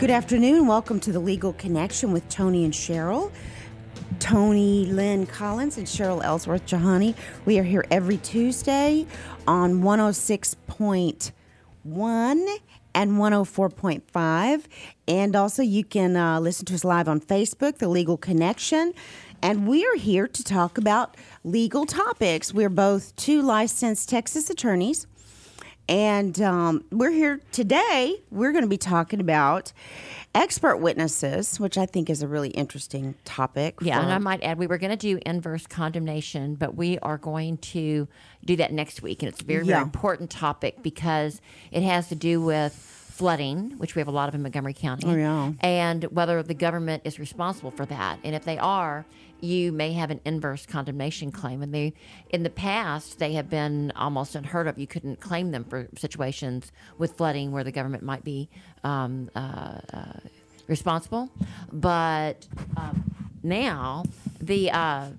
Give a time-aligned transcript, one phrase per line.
[0.00, 0.66] Good afternoon.
[0.66, 3.30] Welcome to the Legal Connection with Toni and Cheryl.
[4.18, 7.14] Toni Lynn Collins and Cheryl Ellsworth Jahani.
[7.44, 9.06] We are here every Tuesday
[9.46, 12.56] on 106.1
[12.94, 14.64] and 104.5.
[15.06, 18.94] And also, you can uh, listen to us live on Facebook, The Legal Connection.
[19.42, 22.54] And we are here to talk about legal topics.
[22.54, 25.06] We're both two licensed Texas attorneys.
[25.88, 28.22] And um, we're here today.
[28.30, 29.72] We're going to be talking about
[30.34, 33.76] expert witnesses, which I think is a really interesting topic.
[33.80, 36.98] Yeah, for- and I might add, we were going to do inverse condemnation, but we
[37.00, 38.06] are going to
[38.44, 39.22] do that next week.
[39.24, 39.74] And it's a very, Yeah.
[39.74, 41.40] very important topic because
[41.72, 45.06] it has to do with flooding, which we have a lot of in Montgomery County.
[45.08, 45.52] Oh, yeah.
[45.60, 48.18] And whether the government is responsible for that.
[48.22, 49.04] And if they are,
[49.42, 51.62] you may have an inverse condemnation claim.
[51.62, 51.94] And they,
[52.30, 54.78] in the past, they have been almost unheard of.
[54.78, 58.48] You couldn't claim them for situations with flooding where the government might be
[58.84, 60.12] um, uh, uh,
[60.66, 61.30] responsible.
[61.72, 63.04] But um,
[63.42, 64.04] now,
[64.40, 65.10] the uh,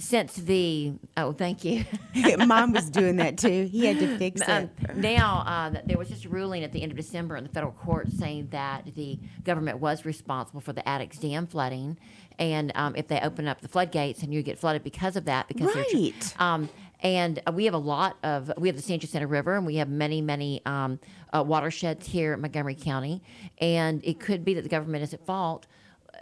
[0.00, 1.84] since the oh, thank you.
[2.46, 3.68] Mom was doing that too.
[3.70, 4.96] He had to fix Um, it.
[4.96, 7.72] now, uh, there was just a ruling at the end of December in the federal
[7.72, 11.98] court saying that the government was responsible for the Addicks Dam flooding,
[12.38, 15.46] and um, if they open up the floodgates and you get flooded because of that,
[15.48, 16.34] because Right.
[16.40, 16.68] um,
[17.02, 19.76] and uh, we have a lot of we have the San Jacinto River, and we
[19.76, 20.98] have many, many um,
[21.32, 23.22] uh, watersheds here in Montgomery County,
[23.58, 25.66] and it could be that the government is at fault.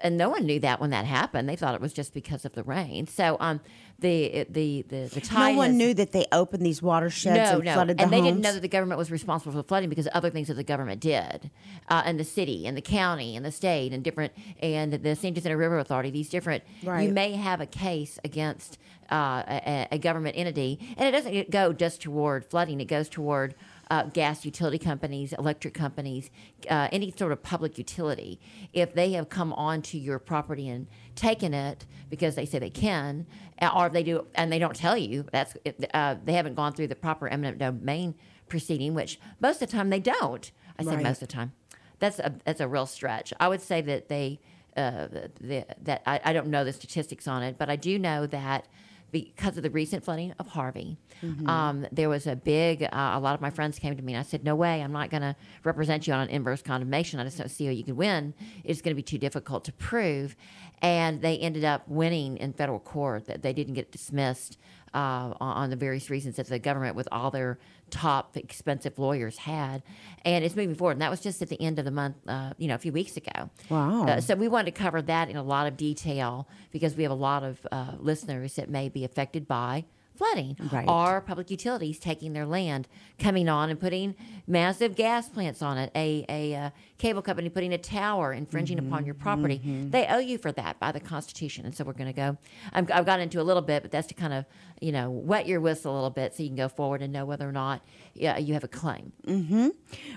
[0.00, 1.48] And no one knew that when that happened.
[1.48, 3.06] They thought it was just because of the rain.
[3.08, 3.60] So um,
[3.98, 7.64] the the the the No one has- knew that they opened these watersheds no, and
[7.64, 7.74] no.
[7.74, 10.06] flooded the and they didn't know that the government was responsible for the flooding because
[10.06, 11.50] of other things that the government did,
[11.88, 14.32] uh, and the city, and the county, and the state, and different,
[14.62, 16.10] and the San Jacinto River Authority.
[16.10, 16.62] These different.
[16.84, 17.08] Right.
[17.08, 18.78] You may have a case against
[19.10, 22.80] uh, a, a government entity, and it doesn't go just toward flooding.
[22.80, 23.54] It goes toward.
[23.90, 26.30] Uh, gas utility companies, electric companies,
[26.68, 28.38] uh, any sort of public utility,
[28.74, 33.26] if they have come onto your property and taken it because they say they can,
[33.74, 35.56] or if they do and they don't tell you, that's
[35.94, 38.14] uh, they haven't gone through the proper eminent domain
[38.48, 40.52] proceeding, which most of the time they don't.
[40.78, 41.02] I say Right.
[41.02, 41.52] most of the time.
[41.98, 43.32] That's a that's a real stretch.
[43.40, 44.38] I would say that they
[44.76, 45.06] uh,
[45.40, 48.68] the, that I, I don't know the statistics on it, but I do know that
[49.10, 50.98] because of the recent flooding of Harvey,
[51.46, 52.82] um, there was a big.
[52.82, 54.92] Uh, a lot of my friends came to me and I said, "No way, I'm
[54.92, 57.18] not going to represent you on an inverse condemnation.
[57.20, 58.34] I just don't see how you can win.
[58.64, 60.36] It's going to be too difficult to prove."
[60.80, 63.26] And they ended up winning in federal court.
[63.26, 64.58] That they didn't get dismissed
[64.94, 67.58] uh, on, the various reasons that the government, with all their
[67.90, 69.82] top expensive lawyers, had.
[70.24, 70.92] And it's moving forward.
[70.92, 72.92] And that was just at the end of the month, uh, you know, a few
[72.92, 73.50] weeks ago.
[73.68, 74.06] Wow.
[74.06, 77.12] Uh, so we wanted to cover that in a lot of detail because we have
[77.12, 79.84] a lot of uh, listeners that may be affected by
[80.18, 80.88] flooding Right.
[80.88, 84.14] or public utilities taking their land, coming on and putting
[84.46, 89.04] massive gas plants on it, a, a uh, cable company putting a tower infringing upon
[89.06, 89.60] your property.
[89.64, 91.64] They owe you for that by the Constitution.
[91.64, 92.36] And so we're going to go,
[92.72, 94.44] I'm, I've got into a little bit, but that's to kind of,
[94.80, 97.24] you know, wet your whistle a little bit so you can go forward and know
[97.24, 97.82] whether or not
[98.14, 99.12] yeah, you have a claim.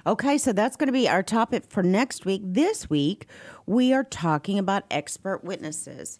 [0.07, 2.41] Okay, so that's going to be our topic for next week.
[2.44, 3.28] This week,
[3.68, 6.19] we are talking about expert witnesses.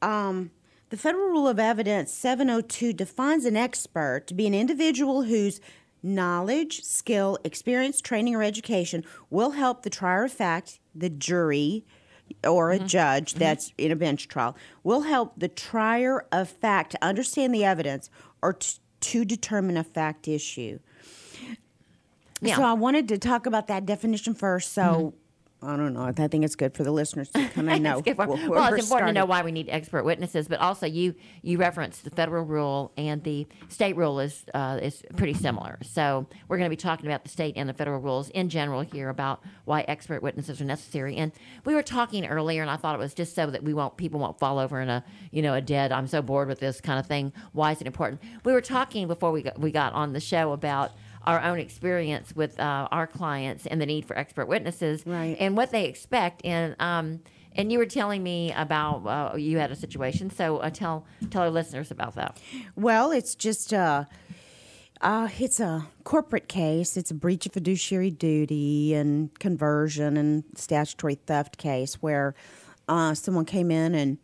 [0.00, 0.52] Um,
[0.90, 5.60] the Federal Rule of Evidence 702 defines an expert to be an individual whose
[6.02, 11.84] knowledge, skill, experience, training, or education will help the trier of fact, the jury,
[12.46, 12.86] or a mm-hmm.
[12.86, 13.40] judge mm-hmm.
[13.40, 18.10] that's in a bench trial, will help the trier of fact to understand the evidence
[18.42, 20.78] or t- to determine a fact issue.
[22.40, 22.56] Yeah.
[22.56, 24.72] So I wanted to talk about that definition first.
[24.72, 25.16] So mm-hmm.
[25.60, 26.02] I don't know.
[26.02, 27.98] I think it's good for the listeners to kind of know.
[27.98, 30.86] It's good for- well, it's important to know why we need expert witnesses, but also
[30.86, 35.78] you you referenced the federal rule and the state rule is uh, is pretty similar.
[35.82, 38.82] So we're going to be talking about the state and the federal rules in general
[38.82, 41.16] here about why expert witnesses are necessary.
[41.16, 41.32] And
[41.64, 44.20] we were talking earlier, and I thought it was just so that we won't people
[44.20, 47.00] won't fall over in a you know a dead I'm so bored with this kind
[47.00, 47.32] of thing.
[47.52, 48.22] Why is it important?
[48.44, 50.92] We were talking before we got, we got on the show about
[51.24, 55.36] our own experience with uh, our clients and the need for expert witnesses Right.
[55.38, 56.42] and what they expect.
[56.44, 57.20] And um,
[57.54, 61.42] and you were telling me about uh, you had a situation, so uh, tell tell
[61.42, 62.40] our listeners about that.
[62.76, 64.04] Well, it's just uh,
[65.00, 66.96] uh, it's a corporate case.
[66.96, 72.34] It's a breach of fiduciary duty and conversion and statutory theft case where
[72.88, 74.18] uh, someone came in and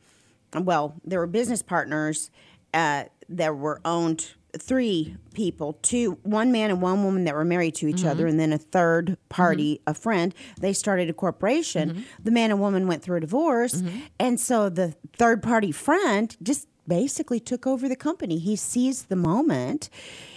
[0.64, 2.30] well, there were business partners
[2.72, 7.74] uh, that were owned three people two one man and one woman that were married
[7.74, 8.08] to each mm-hmm.
[8.08, 9.28] other and then a third mm-hmm.
[9.28, 11.90] party a friend they started a corporation.
[11.90, 12.02] Mm-hmm.
[12.22, 13.82] The man and woman went through a divorce
[14.18, 18.38] and so the third party friend just basically took over the company.
[18.38, 19.88] He seized the moment.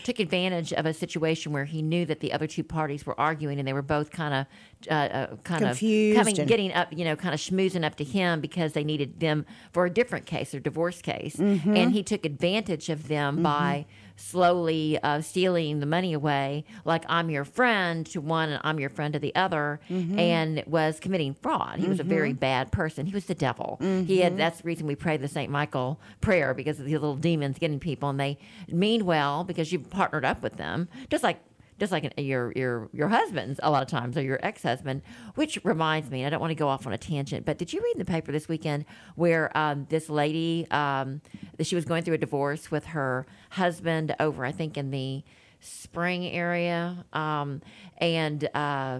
[0.03, 3.59] Took advantage of a situation where he knew that the other two parties were arguing
[3.59, 4.45] and they were both kind of
[4.89, 7.95] uh, uh, kind Confused of coming and- getting up you know kind of schmoozing up
[7.95, 11.35] to him because they needed them for a different case or divorce case.
[11.35, 13.85] And he took advantage of them by
[14.17, 18.89] slowly uh, stealing the money away like i'm your friend to one and i'm your
[18.89, 20.17] friend to the other mm-hmm.
[20.19, 21.79] and was committing fraud.
[21.79, 22.39] He was a very mm-hmm.
[22.39, 23.05] bad person.
[23.05, 23.77] He was the devil.
[23.79, 24.37] He had mm-hmm.
[24.37, 27.79] that's the reason we pray the st michael prayer because of the little demons getting
[27.79, 28.37] people and they
[28.67, 31.39] mean well because you've partnered up with them just like
[31.79, 35.01] just like an, your your your husband's a lot of times or your ex-husband
[35.35, 37.71] which reminds me and i don't want to go off on a tangent but did
[37.73, 38.85] you read in the paper this weekend
[39.15, 41.21] where um, this lady um,
[41.57, 45.23] that she was going through a divorce with her husband over i think in the
[45.59, 47.61] spring area um,
[47.99, 48.99] and uh,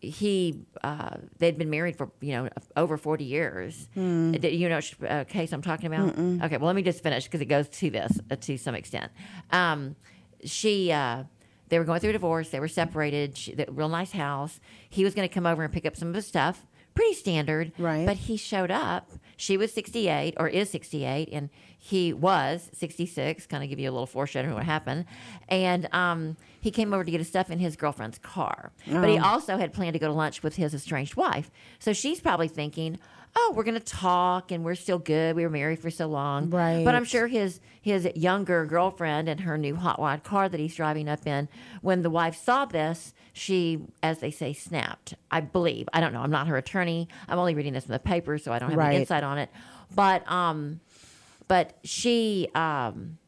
[0.00, 3.88] he uh, they'd been married for you know over 40 years.
[4.32, 6.16] Did you know which uh, case i'm talking about?
[6.44, 9.10] Okay well let me just finish because it goes to this uh, to some extent.
[9.50, 9.96] Um,
[10.44, 11.24] she uh,
[11.68, 14.60] they were going through a divorce they were separated she, the, real nice house.
[14.88, 17.72] He was going to come over and pick up some of his stuff pretty standard.
[17.78, 18.04] Right.
[18.04, 21.48] but he showed up she was 68 or is 68 and
[21.78, 25.04] he was 66 kind of give you a little foreshadowing of what happened.
[25.48, 28.72] And um, he came over to get his stuff in his girlfriend's car.
[28.86, 31.52] But he also had planned to go to lunch with his estranged wife.
[31.78, 32.98] So she's probably thinking
[33.36, 35.36] oh we're going to talk and we're still good.
[35.36, 36.50] We were married for so long.
[36.50, 36.84] Right.
[36.84, 40.74] but i'm sure his his younger girlfriend and her new hot wide car that he's
[40.74, 41.48] driving up in
[41.82, 45.88] when the wife saw this she as they say snapped i believe.
[45.92, 46.20] I don't know.
[46.20, 47.08] I'm not her attorney.
[47.28, 48.88] I'm only reading this in the paper so i don't have Right.
[48.88, 49.50] any insight on it.
[49.94, 50.80] But um
[51.46, 53.18] but she um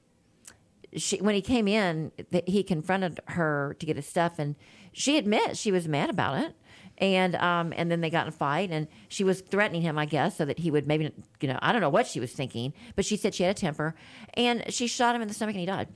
[0.97, 4.57] she when he came in th- he confronted her to get his stuff and
[4.93, 6.55] she admits she was mad about it
[7.01, 10.05] and um and then they got in a fight and she was threatening him i
[10.05, 11.11] guess so that he would maybe
[11.41, 13.59] you know i don't know what she was thinking but she said she had a
[13.59, 13.95] temper
[14.35, 15.89] and she shot him in the stomach and he died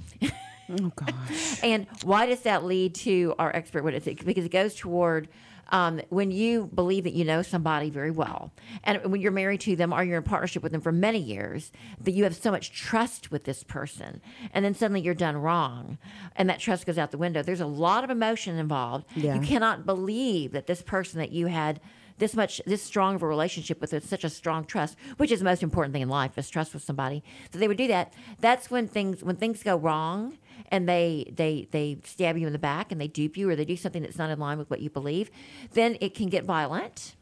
[0.71, 1.61] Oh gosh.
[1.63, 4.07] and why does that lead to our expert witness?
[4.07, 5.29] It- Because it goes toward
[5.69, 8.53] um, when you believe that you know somebody very well,
[8.83, 11.73] and when you're married to them or you're in partnership with them for many years,
[12.01, 14.21] that you have so much trust with this person,
[14.53, 15.99] and then suddenly you're done wrong,
[16.37, 17.43] and that trust goes out the window.
[17.43, 19.07] There's a lot of emotion involved.
[19.15, 19.37] Yeah.
[19.37, 21.81] You cannot believe that this person that you had
[22.19, 25.41] this much this strong of a relationship with with such a strong trust which is
[25.41, 27.23] the most important thing in life is trust with somebody
[27.53, 30.39] so they would do that that's when things when things go wrong
[30.71, 33.65] and they they they stab you in the back and they dupe you or they
[33.65, 35.31] do something that's not in line with what you believe
[35.73, 37.15] then it can get violent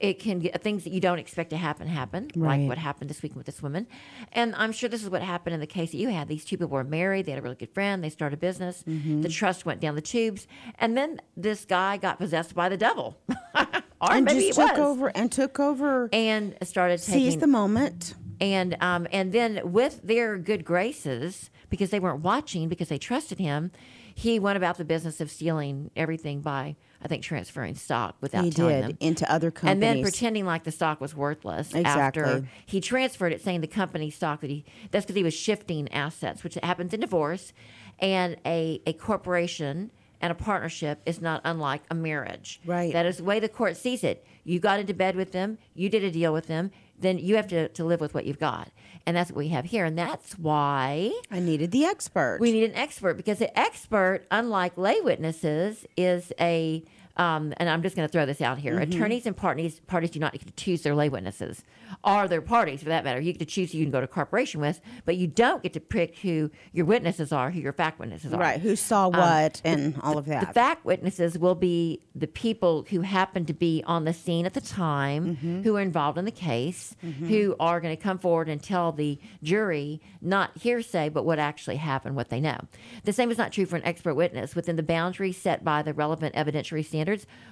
[0.00, 2.60] it can get things that you don't expect to happen happen Right.
[2.60, 3.86] like what happened this week with this woman
[4.32, 6.56] and i'm sure this is what happened in the case that you had these two
[6.56, 9.22] people were married they had a really good friend they started a business Mm-hmm.
[9.22, 10.46] the trust went down the tubes
[10.78, 13.18] and then this guy got possessed by the devil
[13.54, 13.66] or
[14.12, 16.08] and maybe just took was over and took over.
[16.12, 18.14] and started taking the moment.
[18.40, 23.38] and um, and then with their good graces, because they weren't watching, because they trusted
[23.38, 23.70] him,
[24.14, 28.50] he went about the business of stealing everything by, I think, transferring stock without He
[28.50, 28.96] telling did them.
[29.00, 29.72] into other companies.
[29.72, 32.48] And then pretending like the stock was worthless after Exactly.
[32.66, 36.44] he transferred it, saying the company stock that he that's because he was shifting assets,
[36.44, 37.52] which happens in divorce,
[37.98, 39.90] and a a corporation
[40.20, 42.60] and a partnership is not unlike a marriage.
[42.64, 42.92] Right.
[42.92, 44.24] That is the way the court sees it.
[44.44, 46.70] You got into bed with them, you did a deal with them,
[47.04, 48.70] then you have to, to live with what you've got.
[49.06, 49.84] And that's what we have here.
[49.84, 52.38] And that's why I needed the expert.
[52.40, 56.82] we need an expert because the expert, unlike lay witnesses, is a
[57.16, 58.78] um, and I'm just going to throw this out here.
[58.78, 61.62] Attorneys and parties parties do not get to choose their lay witnesses,
[62.02, 63.20] or their parties for that matter.
[63.20, 65.72] You get to choose who you can go to corporation with, but you don't get
[65.74, 68.40] to pick who your witnesses are, who your fact witnesses are.
[68.40, 68.60] right.
[68.60, 70.48] Who saw what and all of that.
[70.48, 74.54] The fact witnesses will be the people who happen to be on the scene at
[74.54, 75.62] the time, Mm-hmm.
[75.62, 79.18] who are involved in the case, who are going to come forward and tell the
[79.42, 82.58] jury not hearsay, but what actually happened, what they know.
[83.04, 84.54] The same is not true for an expert witness.
[84.56, 87.03] Within the boundaries set by the relevant evidentiary standards,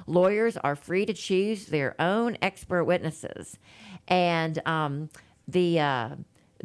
[0.07, 3.59] lawyers are free to choose their own expert witnesses,
[4.09, 5.11] and um,
[5.47, 5.81] the.
[5.81, 6.09] Uh,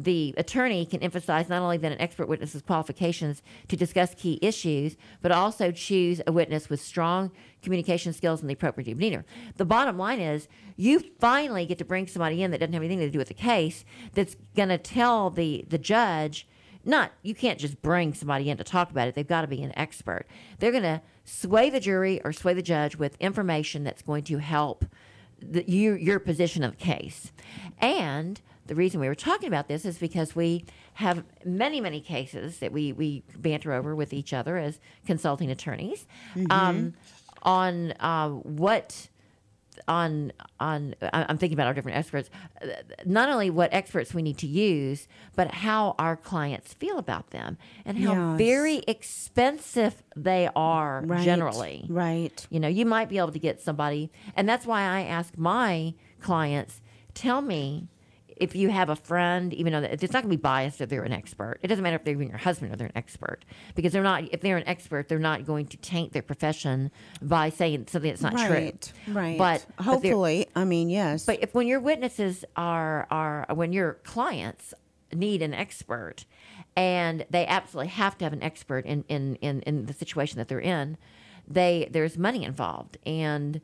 [0.00, 4.96] the attorney can emphasize not only that an expert witness's qualifications to discuss key issues,
[5.20, 9.24] but also choose a witness with strong communication skills and the appropriate demeanor.
[9.56, 13.00] The bottom line is you finally get to bring somebody in that doesn't have anything
[13.00, 16.46] to do with the case that's going to tell the, the judge
[16.84, 19.62] not you can't just bring somebody in to talk about it they've got to be
[19.62, 20.26] an expert
[20.58, 24.38] they're going to sway the jury or sway the judge with information that's going to
[24.38, 24.84] help
[25.40, 27.32] the, your, your position of the case.
[27.78, 32.58] And the reason we were talking about this is because we have many, many cases
[32.58, 36.06] that we, we banter over with each other as consulting attorneys
[36.50, 36.94] um,
[37.42, 39.08] on uh, what
[39.86, 42.30] on on I'm thinking about our different experts.
[43.04, 45.06] Not only what experts we need to use,
[45.36, 48.38] but how our clients feel about them and how Yes.
[48.38, 51.24] very expensive they are Right.
[51.24, 51.84] generally.
[51.88, 52.46] Right.
[52.50, 55.94] You know, you might be able to get somebody, and that's why I ask my
[56.20, 56.80] clients,
[57.14, 57.88] tell me
[58.40, 61.02] if you have a friend, even though it's not going to be biased if they're
[61.02, 61.58] an expert.
[61.62, 64.24] It doesn't matter if they're even your husband or they're an expert, because they're not.
[64.32, 66.90] If they're an expert, they're not going to taint their profession
[67.20, 68.92] by saying something that's not right.
[69.04, 69.14] true.
[69.14, 69.38] Right.
[69.38, 71.24] But but hopefully, I mean, yes.
[71.24, 74.74] but if when your witnesses are are when your clients
[75.12, 76.26] need an expert
[76.76, 80.48] and they absolutely have to have an expert in in in, in the situation that
[80.48, 80.96] they're in,
[81.46, 83.60] they there's money involved and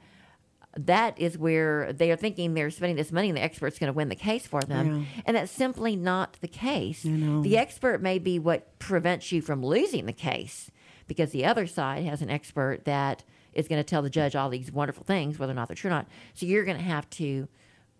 [0.76, 3.96] that is where they are thinking they're spending this money and the expert's going to
[3.96, 5.06] win the case for them.
[5.26, 7.02] And that's simply not the case.
[7.42, 10.70] The expert may be what prevents you from losing the case
[11.06, 14.48] because the other side has an expert that is going to tell the judge all
[14.48, 16.08] these wonderful things, whether or not they're true or not.
[16.34, 17.46] So you're going to have to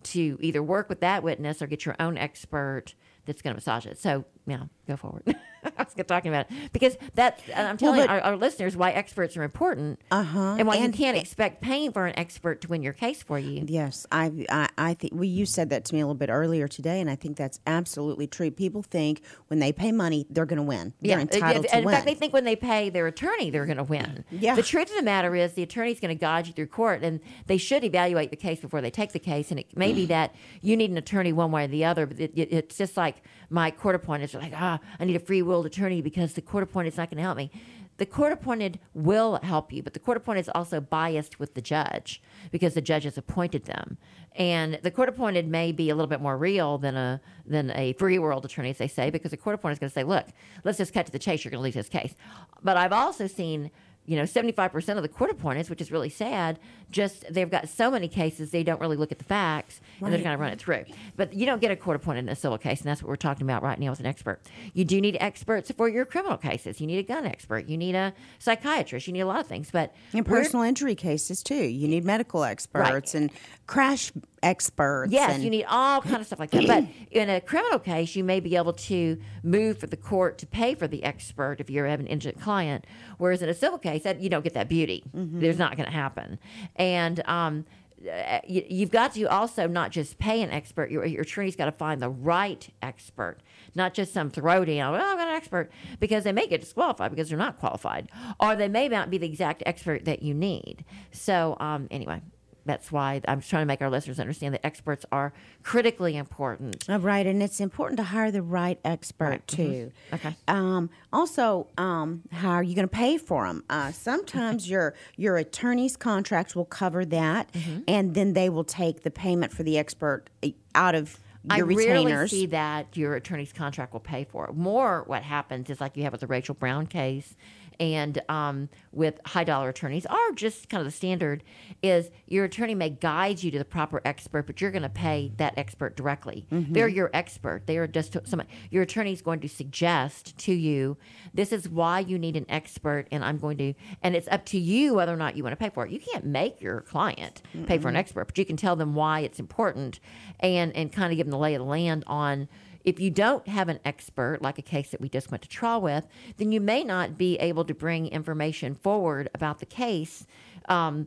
[0.04, 3.86] to either work with that witness or get your own expert that's going to massage
[3.86, 3.98] it.
[3.98, 5.22] So, yeah, go forward.
[5.64, 9.36] I was talking about it because that's, I'm telling but- our, our listeners why experts
[9.36, 10.00] are important.
[10.10, 10.56] Uh-huh.
[10.58, 13.38] And why And- you can't expect paying for an expert to win your case for
[13.38, 13.64] you.
[13.66, 16.68] Yes, I, I, I think well, you said that to me a little bit earlier
[16.68, 18.50] today, and I think that's absolutely true.
[18.50, 20.92] People think when they pay money, they're going to win.
[21.00, 21.94] They're entitled and to in win.
[21.94, 24.24] fact, they think when they pay their attorney, they're going to win.
[24.30, 24.54] Yeah.
[24.54, 27.20] The truth of the matter is, the attorney's going to guide you through court, and
[27.46, 29.50] they should evaluate the case before they take the case.
[29.50, 32.20] And it may be that you need an attorney one way or the other, but
[32.20, 33.94] it, it, it's just like my court
[34.34, 37.18] are like, ah, I need a free willed attorney because the court appointed's not going
[37.18, 37.50] to help me.
[37.96, 41.60] The court appointed will help you, but the court appointed is also biased with the
[41.60, 43.98] judge because the judge has appointed them.
[44.34, 47.92] And the court appointed may be a little bit more real than a than a
[47.92, 50.26] free world attorney, as they say, because the court appointed is going to say, look,
[50.64, 51.44] let's just cut to the chase.
[51.44, 52.16] You're going to lose this case.
[52.62, 53.70] But I've also seen
[54.06, 56.58] you know, 75% of the court appointments, which is really sad,
[56.90, 60.22] just they've got so many cases they don't really look at the facts and they're
[60.22, 60.84] going to run it through.
[61.16, 63.16] But you don't get a court appointed in a civil case, and that's what we're
[63.16, 64.40] talking about right now as an expert.
[64.74, 66.80] You do need experts for your criminal cases.
[66.80, 67.66] You need a gun expert.
[67.66, 69.06] You need a psychiatrist.
[69.06, 69.70] You need a lot of things.
[69.70, 73.30] But in personal injury cases too, you need medical experts and
[73.66, 75.10] crash experts.
[75.12, 76.66] Yes, you need all kind of stuff like that.
[76.66, 80.46] But in a criminal case, you may be able to move for the court to
[80.46, 82.86] pay for the expert if you have an indigent client.
[83.24, 85.02] Whereas in a civil case, that you don't get that beauty.
[85.40, 86.38] There's not going to happen.
[86.76, 87.64] And um,
[88.06, 90.90] uh, you, you've got to also not just pay an expert.
[90.90, 93.38] Your, your attorney's got to find the right expert,
[93.74, 94.92] not just some throw down.
[94.92, 98.56] Well, I've got an expert because they may get disqualified because they're not qualified, or
[98.56, 100.84] they may not be the exact expert that you need.
[101.10, 102.20] So um, anyway
[102.66, 106.84] that's why I'm trying to make our listeners understand that experts are critically important.
[106.88, 109.56] Oh, right, and it's important to hire the right expert Right, mhm.
[109.56, 109.92] too.
[110.14, 110.36] Okay.
[110.48, 113.64] Um, also, um, how are you going to pay for them?
[113.70, 117.80] Uh, sometimes your your attorney's contract will cover that, Mm-hmm.
[117.88, 121.18] and then they will take the payment for the expert uh, out of
[121.56, 121.86] your retainers.
[121.86, 124.54] I your rarely see that your attorney's contract will pay for it.
[124.56, 127.36] More, what happens is like you have with the Rachel Brown case,
[127.80, 131.42] and um, with high dollar attorneys, are just kind of the standard
[131.82, 135.32] is your attorney may guide you to the proper expert, but you're going to pay
[135.36, 136.46] that expert directly.
[136.72, 137.66] They're your expert.
[137.66, 138.42] They are just some.
[138.70, 140.96] Your attorney is going to suggest to you,
[141.32, 144.58] this is why you need an expert, and I'm going to, and it's up to
[144.58, 145.90] you whether or not you want to pay for it.
[145.92, 149.20] You can't make your client pay for an expert, but you can tell them why
[149.20, 150.00] it's important,
[150.40, 152.48] and and kind of give them the lay of the land on
[152.84, 155.80] if you don't have an expert, like a case that we just went to trial
[155.80, 160.26] with, then you may not be able to bring information forward about the case
[160.68, 161.06] um,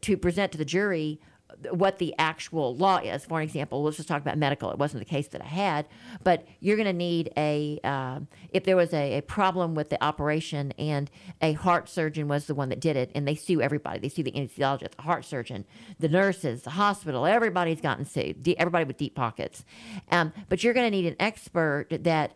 [0.00, 1.20] to present to the jury
[1.70, 3.24] what the actual law is.
[3.24, 4.70] For example, let's just talk about medical.
[4.70, 5.86] It wasn't the case that I had,
[6.22, 8.20] but you're going to need a uh,
[8.50, 12.54] if there was a, a problem with the operation and a heart surgeon was the
[12.54, 13.98] one that did it, and they sue everybody.
[13.98, 15.64] They sue the anesthesiologist, the heart surgeon,
[15.98, 17.26] the nurses, the hospital.
[17.26, 18.54] Everybody's gotten sued.
[18.58, 19.64] Everybody with deep pockets.
[20.10, 22.32] Um, but you're going to need an expert that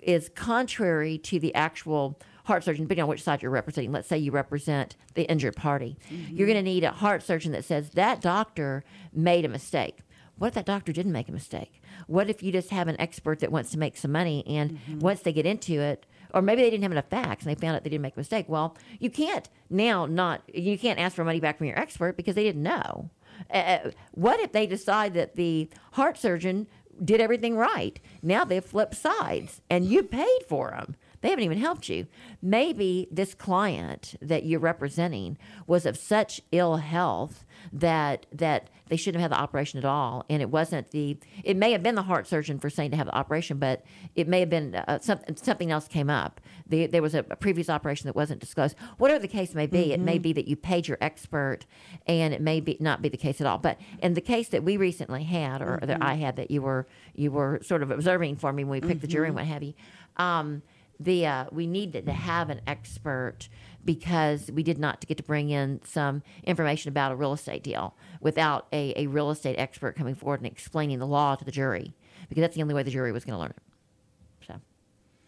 [0.00, 3.92] is contrary to the actual heart surgeon, depending on which side you're representing.
[3.92, 5.96] Let's say you represent the injured party.
[6.10, 6.36] Mm-hmm.
[6.36, 10.00] You're going to need a heart surgeon that says that doctor made a mistake.
[10.38, 11.80] What if that doctor didn't make a mistake?
[12.06, 14.98] What if you just have an expert that wants to make some money and mm-hmm.
[14.98, 17.76] once they get into it, or maybe they didn't have enough facts and they found
[17.76, 18.46] out they didn't make a mistake?
[18.48, 22.34] Well, you can't now not, you can't ask for money back from your expert because
[22.34, 23.10] they didn't know.
[23.50, 26.66] Uh, uh what if they decide that the heart surgeon
[27.04, 28.00] did everything right?
[28.22, 30.96] Now they've flipped sides and you paid for them.
[31.22, 32.06] They haven't even helped you.
[32.42, 39.22] Maybe this client that you're representing was of such ill health that that they shouldn't
[39.22, 40.26] have had the operation at all.
[40.28, 41.16] And it wasn't the.
[41.44, 44.28] It may have been the heart surgeon for saying to have the operation, but it
[44.28, 46.42] may have been uh, something something else came up.
[46.66, 48.76] The, there was a, a, previous operation that wasn't disclosed.
[48.98, 49.92] Whatever the case may be, mm-hmm.
[49.92, 51.60] it may be that you paid your expert,
[52.06, 53.58] and it may be not be the case at all.
[53.58, 55.86] But in the case that we recently had, or mm-hmm.
[55.86, 58.80] that I had, that you were you were sort of observing for me when we
[58.80, 59.00] picked mm-hmm.
[59.00, 59.72] the jury and what have you.
[60.18, 60.62] Um,
[61.04, 63.48] the uh, we needed to have an expert
[63.84, 67.94] because we did not get to bring in some information about a real estate deal
[68.20, 71.94] without a, a real estate expert coming forward and explaining the law to the jury
[72.28, 73.71] because that's the only way the jury was going to learn it.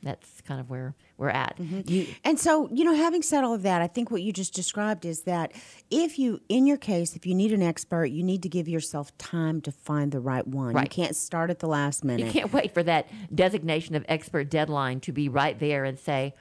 [0.04, 1.56] That's kind of where we're at.
[1.58, 1.80] Mm-hmm.
[1.86, 4.54] You, and so, you know, having said all of that, I think what you just
[4.54, 5.52] described is that
[5.90, 9.16] if you, in your case, if you need an expert, you need to give yourself
[9.18, 10.74] time to find the right one.
[10.74, 10.84] Right.
[10.84, 12.26] You can't start at the last minute.
[12.26, 16.34] You can't wait for that designation of expert deadline to be right there and say,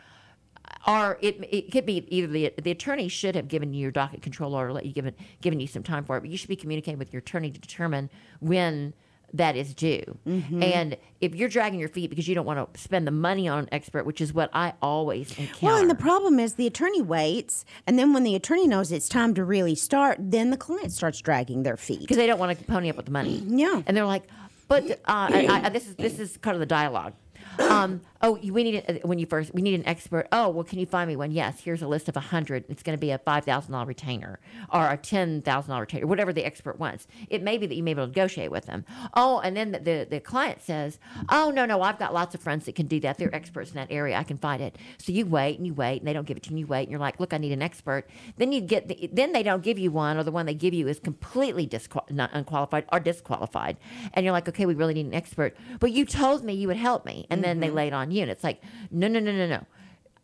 [0.88, 4.22] or it, it could be either the, the attorney should have given you your docket
[4.22, 6.56] control order, let you given given you some time for it, but you should be
[6.56, 8.94] communicating with your attorney to determine when
[9.34, 10.04] that is due.
[10.28, 10.64] Mm-hmm.
[10.64, 13.60] And if you're dragging your feet because you don't want to spend the money on
[13.60, 15.66] an expert, which is what I always encounter.
[15.66, 19.10] Well, and the problem is the attorney waits, and then when the attorney knows it's
[19.10, 22.58] time to really start, then the client starts dragging their feet because they don't want
[22.58, 23.44] to pony up with the money.
[23.48, 24.24] Yeah, and they're like,
[24.68, 27.14] but uh, I, I, this is this is kind of the dialogue.
[27.60, 29.54] Um, oh, we need it when you first.
[29.54, 30.28] We need an expert.
[30.32, 31.32] Oh, well, can you find me one?
[31.32, 31.60] Yes.
[31.60, 32.64] Here's a list of a hundred.
[32.70, 34.40] It's going to be a five thousand dollar retainer
[34.72, 37.06] or a ten thousand dollar retainer, whatever the expert wants.
[37.30, 38.86] It may be that you may be able to negotiate with them.
[39.14, 41.00] Oh, and then the, the, the client says,
[41.30, 43.18] "Oh, no, no, I've got lots of friends that can do that.
[43.18, 44.18] They're experts in that area.
[44.18, 46.44] I can find it." So you wait and you wait, and they don't give it
[46.44, 46.54] to you.
[46.54, 49.10] And you wait, and you're like, "Look, I need an expert." Then you get the,
[49.12, 52.08] then they don't give you one, or the one they give you is completely disqual-
[52.10, 53.78] not unqualified or disqualified,
[54.14, 56.78] and you're like, "Okay, we really need an expert." But you told me you would
[56.78, 57.50] help me, and mm-hmm.
[57.50, 57.76] then they mm-hmm.
[57.76, 59.66] lay on you, and it's like no, no, no, no, no.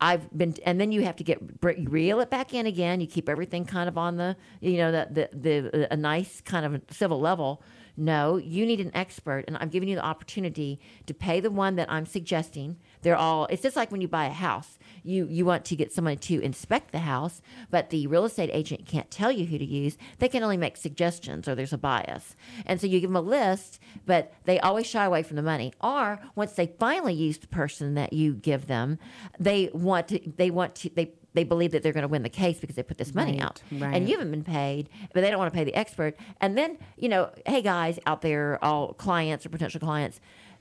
[0.01, 3.01] I've been, and then you have to get reel it back in again.
[3.01, 6.65] You keep everything kind of on the, you know, the the, the a nice kind
[6.65, 7.61] of civil level.
[7.97, 11.75] No, you need an expert, and I'm giving you the opportunity to pay the one
[11.75, 12.77] that I'm suggesting.
[13.01, 13.45] They're all.
[13.47, 16.39] It's just like when you buy a house you you want to get someone to
[16.41, 19.97] inspect the house, but the real estate agent can't tell you who to use.
[20.19, 22.35] They can only make suggestions or there's a bias.
[22.65, 25.73] And so you give them a list, but they always shy away from the money.
[25.81, 28.99] Or once they finally use the person that you give them,
[29.39, 32.29] they want to they want to they they believe that they're going to win the
[32.29, 33.61] case because they put this money right, out.
[33.71, 33.95] Right.
[33.95, 36.15] And you haven't been paid, but they don't want to pay the expert.
[36.41, 40.19] And then, you know, hey guys out there, all clients or potential clients,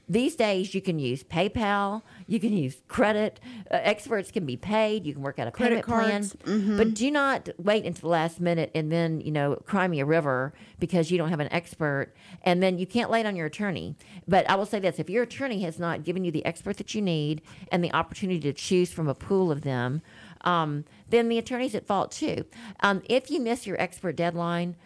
[0.08, 3.40] these days you can use PayPal, you can use credit.
[3.70, 5.04] Uh, experts can be paid.
[5.04, 6.76] You can work out a credit payment plan, mm-hmm.
[6.76, 10.06] but do not wait until the last minute and then you know cry me a
[10.06, 13.46] river because you don't have an expert, and then you can't lay it on your
[13.46, 13.96] attorney.
[14.26, 16.94] But I will say this: if your attorney has not given you the expert that
[16.94, 20.00] you need and the opportunity to choose from a pool of them,
[20.42, 22.44] um, then the attorney's at fault too.
[22.80, 24.76] Um, if you miss your expert deadline,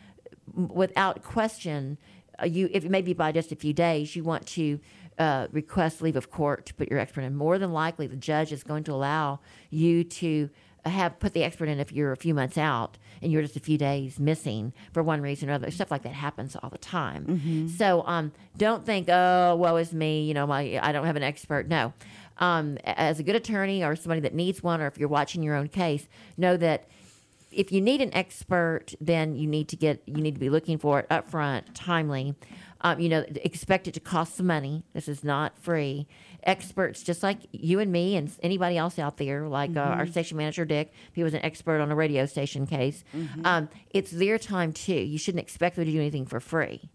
[0.55, 1.99] without question,
[2.43, 4.81] uh, you if maybe by just a few days, you want to
[5.23, 8.53] uh, request leave of court to put your expert in, more than likely the judge
[8.53, 10.51] is going to allow you to
[10.85, 13.61] have put the expert in if you're a few months out and you're just a
[13.61, 15.71] few days missing for one reason or other.
[15.71, 17.25] Stuff like that happens all the time.
[17.25, 17.69] Mm-hmm.
[17.69, 20.25] So um, don't think, oh, woe is me.
[20.25, 21.69] You know, my I don't have an expert.
[21.69, 21.93] No.
[22.39, 25.55] Um, as a good attorney or somebody that needs one, or if you're watching your
[25.55, 26.89] own case, know that
[27.53, 30.79] if you need an expert, then you need to get you need to be looking
[30.79, 32.35] for it upfront, timely.
[32.83, 34.85] Um, you know, expect it to cost some money.
[34.93, 36.09] This is not free.
[36.43, 39.79] Experts, just like you and me and anybody else out there, like mm-hmm.
[39.79, 40.11] uh, our mm-hmm.
[40.11, 43.05] station manager Dick, he was an expert on a radio station case.
[43.17, 43.47] Mm-hmm.
[43.47, 44.95] Um, it's their time too.
[44.95, 46.91] You shouldn't expect them to do anything for free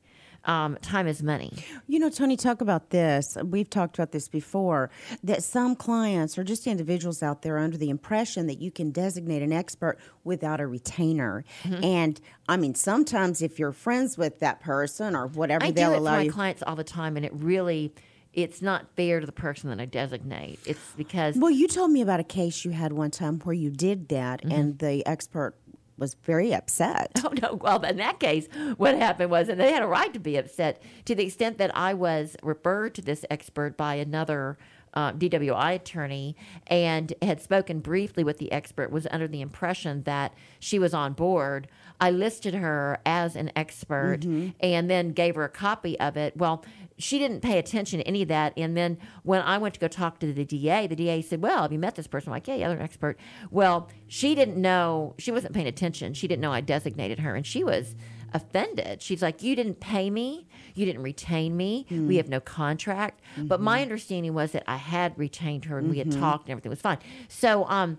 [0.47, 1.51] um, time is money.
[1.87, 3.37] You know, Toni, talk about this.
[3.43, 4.89] We've talked about this before
[5.23, 8.91] that some clients or just individuals out there are under the impression that you can
[8.91, 11.43] designate an expert without a retainer.
[11.63, 11.83] Mm-hmm.
[11.83, 15.95] And I mean, sometimes if you're friends with that person or whatever, I they'll do
[15.95, 16.31] it allow for my you.
[16.31, 17.93] clients all the time, and it really
[18.33, 20.59] it's not fair to the person that I designate.
[20.65, 23.69] It's because well, you told me about a case you had one time where you
[23.69, 24.51] did that, mm-hmm.
[24.51, 25.55] and the expert
[25.97, 27.11] was very upset.
[27.27, 27.55] Oh no!
[27.55, 30.81] Well, in that case, what happened was, and they had a right to be upset
[31.05, 34.57] to the extent that I was referred to this expert by another
[34.97, 38.91] uh, DWI attorney and had spoken briefly with the expert.
[38.91, 41.67] Was under the impression that she was on board.
[42.01, 44.49] I listed her as an expert mm-hmm.
[44.59, 46.35] and then gave her a copy of it.
[46.35, 46.65] Well,
[46.97, 48.53] she didn't pay attention to any of that.
[48.57, 51.61] And then when I went to go talk to the DA, the DA said, Well,
[51.61, 52.29] have you met this person?
[52.29, 53.19] I'm like, Yeah, yeah, they're an expert.
[53.51, 56.15] Well, she didn't know, she wasn't paying attention.
[56.15, 57.35] She didn't know I designated her.
[57.35, 57.95] And she was,
[58.33, 59.01] offended.
[59.01, 60.47] She's like, "You didn't pay me.
[60.75, 61.85] You didn't retain me.
[61.89, 65.97] We have no contract." But my understanding was that I had retained her and we
[65.99, 66.99] had talked and everything was fine.
[67.27, 67.97] So, um,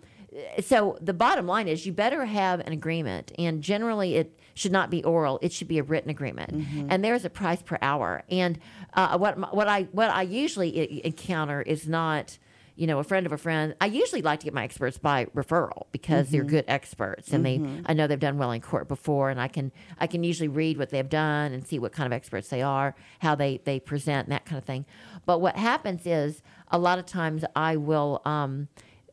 [0.61, 4.91] so the bottom line is you better have an agreement and generally it should not
[4.91, 6.53] be oral it should be a written agreement
[6.91, 8.59] and there's a price per hour and
[8.95, 12.39] uh, what what I what I usually encounter is not
[12.79, 15.27] you know a friend of a friend I usually like to get my experts by
[15.35, 19.31] referral because they're good experts and they I know they've done well in court before
[19.31, 22.13] and I can I can usually read what they've done and see what kind of
[22.13, 24.87] experts they are how they they present and that kind of thing
[25.27, 28.69] but what happens is a lot of times I will um,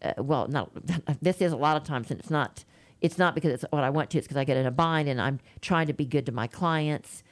[0.06, 0.70] uh, well, no,
[1.22, 2.64] this is a lot of times, and it's not.
[3.02, 4.18] It's not because it's what I want to.
[4.18, 6.48] It's because I get in a bind, and I'm trying to be good to my
[6.48, 7.24] clients,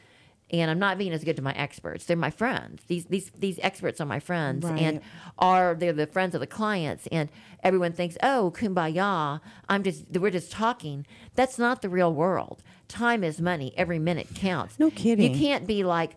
[0.51, 2.06] and I'm not being as good to my experts.
[2.06, 2.84] They're my friends.
[2.88, 5.01] These these these experts are my friends, and
[5.39, 7.08] are they're the friends of the clients.
[7.12, 7.29] And
[7.63, 9.41] everyone thinks, oh, kumbaya.
[9.69, 11.06] I'm just we're just talking.
[11.36, 12.62] That's not the real world.
[12.93, 13.73] Time is money.
[13.75, 14.79] Every minute counts.
[14.79, 15.34] No kidding.
[15.34, 16.15] You can't be like,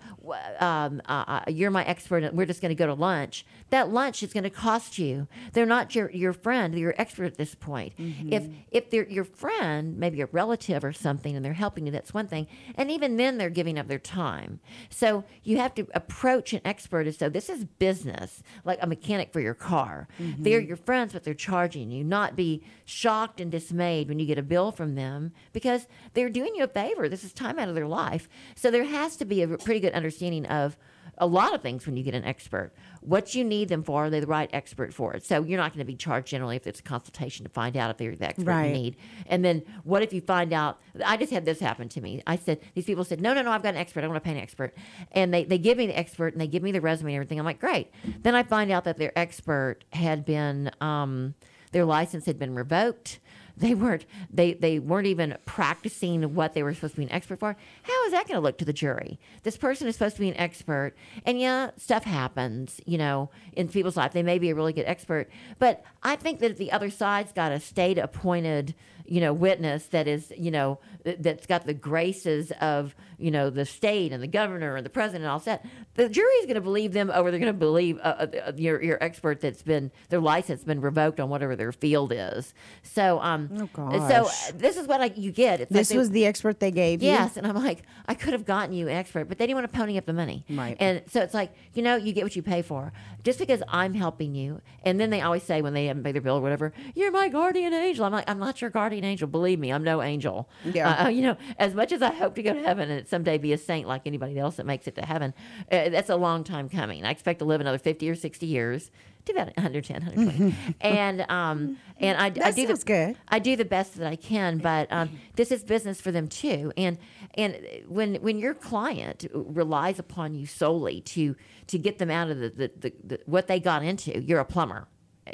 [0.61, 3.47] um, uh, uh, you're my expert, and we're just going to go to lunch.
[3.71, 5.27] That lunch is going to cost you.
[5.55, 7.95] They're not your, your friend, they're your expert at this point.
[8.31, 12.13] If if they're your friend, maybe a relative or something, and they're helping you, that's
[12.13, 12.47] one thing.
[12.75, 14.61] And even then, they're giving up their time.
[14.91, 19.33] So you have to approach an expert as though this is business, like a mechanic
[19.33, 20.09] for your car.
[20.19, 22.05] They're your friends, but they're charging you.
[22.05, 26.55] Not be shocked and dismayed when you get a bill from them because they're doing
[26.55, 27.09] you a favor.
[27.09, 28.29] This is time out of their life.
[28.55, 30.77] So there has to be a pretty good understanding of
[31.19, 32.73] a lot of things when you get an expert.
[33.01, 35.25] What you need them for, are they the right expert for it?
[35.25, 37.91] So you're not going to be charged generally if it's a consultation to find out
[37.91, 38.67] if they're the expert Right.
[38.67, 38.97] you need.
[39.27, 40.79] And then what if you find out?
[41.05, 42.23] I just had this happen to me.
[42.27, 44.05] I said, these people said, no, no, no, I've got an expert.
[44.05, 44.75] I want to pay an expert.
[45.13, 47.39] And they, they give me the expert and they give me the resume and everything.
[47.39, 47.91] I'm like, great.
[48.21, 51.35] Then I find out that their expert had been, um,
[51.73, 53.21] their license had been revoked.
[53.59, 57.39] They weren't they, they weren't even practicing what they were supposed to be an expert
[57.39, 57.57] for.
[57.83, 59.19] How is that going to look to the jury?
[59.45, 63.69] This person is supposed to be an expert, and yeah, stuff happens, you know, in
[63.69, 64.13] people's life.
[64.13, 67.51] They may be a really good expert, but I think that the other side's got
[67.51, 68.75] a state appointed,
[69.09, 73.65] you know, witness that is, you know, that's got the graces of, you know, the
[73.65, 75.65] state and the governor and the president and all that,
[75.95, 77.31] the jury is going to believe them over.
[77.31, 81.21] They're going to believe uh, uh, your your expert that's been their license been revoked
[81.21, 82.53] on whatever their field is.
[82.83, 85.61] So, um, Oh, so uh, this is what I, you get.
[85.61, 87.09] It's like This they- was the expert they gave you.
[87.11, 89.73] Yes, and I'm like, I could have gotten you an expert, but they didn't want
[89.73, 90.45] to pony up the money.
[90.51, 90.77] Right.
[90.81, 92.93] And so it's like, you know, you get what you pay for.
[93.25, 96.23] Just because I'm helping you, and then they always say when they haven't paid their
[96.23, 98.05] bill or whatever, you're my guardian angel.
[98.05, 99.29] I'm like, I'm not your guardian angel.
[99.29, 100.49] Believe me, I'm no angel.
[100.65, 101.07] Yeah.
[101.07, 103.53] Uh, you know, as much as I hope to go to heaven and someday be
[103.53, 105.35] a saint like anybody else that makes it to heaven,
[105.71, 107.05] uh, that's a long time coming.
[107.05, 108.91] I expect to live another 50 or 60 years.
[109.27, 113.17] To about 110, 120, and um, and I, I do the, good.
[113.29, 116.73] I do the best that I can, but um, this is business for them too.
[116.77, 116.97] And
[117.35, 121.35] and when when your client relies upon you solely to
[121.67, 124.45] to get them out of the, the, the, the what they got into, you're a
[124.45, 124.87] plumber,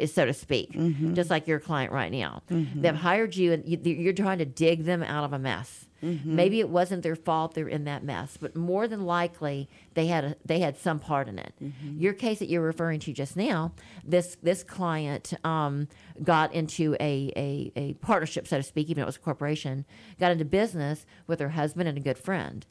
[0.07, 1.15] so to speak, Mm-hmm.
[1.15, 2.43] just like your client right now.
[2.49, 5.87] They've hired you, and you, you're trying to dig them out of a mess.
[6.03, 6.35] Mm-hmm.
[6.35, 10.25] Maybe it wasn't their fault they're in that mess, but more than likely they had
[10.25, 11.55] a, they had some part in it.
[11.63, 12.01] Mm-hmm.
[12.01, 13.73] Your case that you're referring to just now,
[14.05, 15.87] this this client um,
[16.23, 19.85] got into a, a a partnership, so to speak, even though it was a corporation,
[20.19, 22.67] got into business with her husband and a good friend.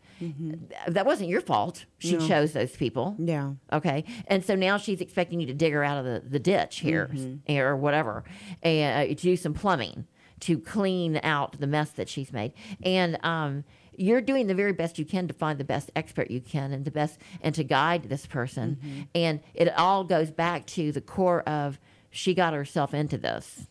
[0.88, 1.86] That wasn't your fault.
[2.00, 2.20] She Mm-hmm.
[2.22, 2.28] No.
[2.28, 3.16] chose those people.
[3.20, 3.54] Yeah.
[3.74, 4.04] Okay.
[4.28, 7.10] And so now she's expecting you to dig her out of the, the ditch here
[7.14, 7.52] Mm-hmm.
[7.58, 8.24] or whatever
[8.64, 10.06] and uh, to do some plumbing
[10.42, 12.54] to clean out the mess that she's made.
[12.84, 13.64] And um,
[13.96, 16.84] you're doing the very best you can to find the best expert you can and
[16.86, 18.78] the best and to guide this person.
[18.84, 19.02] Mm-hmm.
[19.14, 21.80] And it all goes back to the core of
[22.10, 23.68] she got herself into this.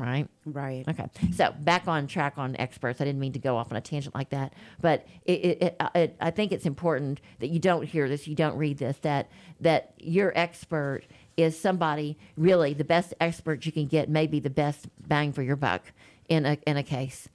[0.00, 0.26] Right?
[0.46, 0.88] Right.
[0.88, 3.02] Okay, so back on track on experts.
[3.02, 5.76] I didn't mean to go off on a tangent like that, but it, it, it,
[5.78, 8.96] uh, it, I think it's important that you don't hear this, you don't read this.
[9.02, 11.02] That that your expert
[11.36, 15.56] is somebody really the best expert you can get, maybe the best bang for your
[15.56, 15.92] buck
[16.30, 17.28] in a in a case.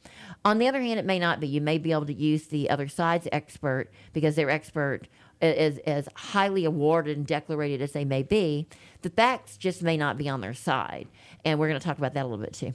[0.44, 1.48] On the other hand, it may not be.
[1.48, 5.08] You may be able to use the other side's expert because their expert
[5.42, 8.68] is as highly awarded and declarated as they may be.
[9.02, 11.08] The facts just may not be on their side,
[11.44, 12.74] and we're going to talk about that a little bit too.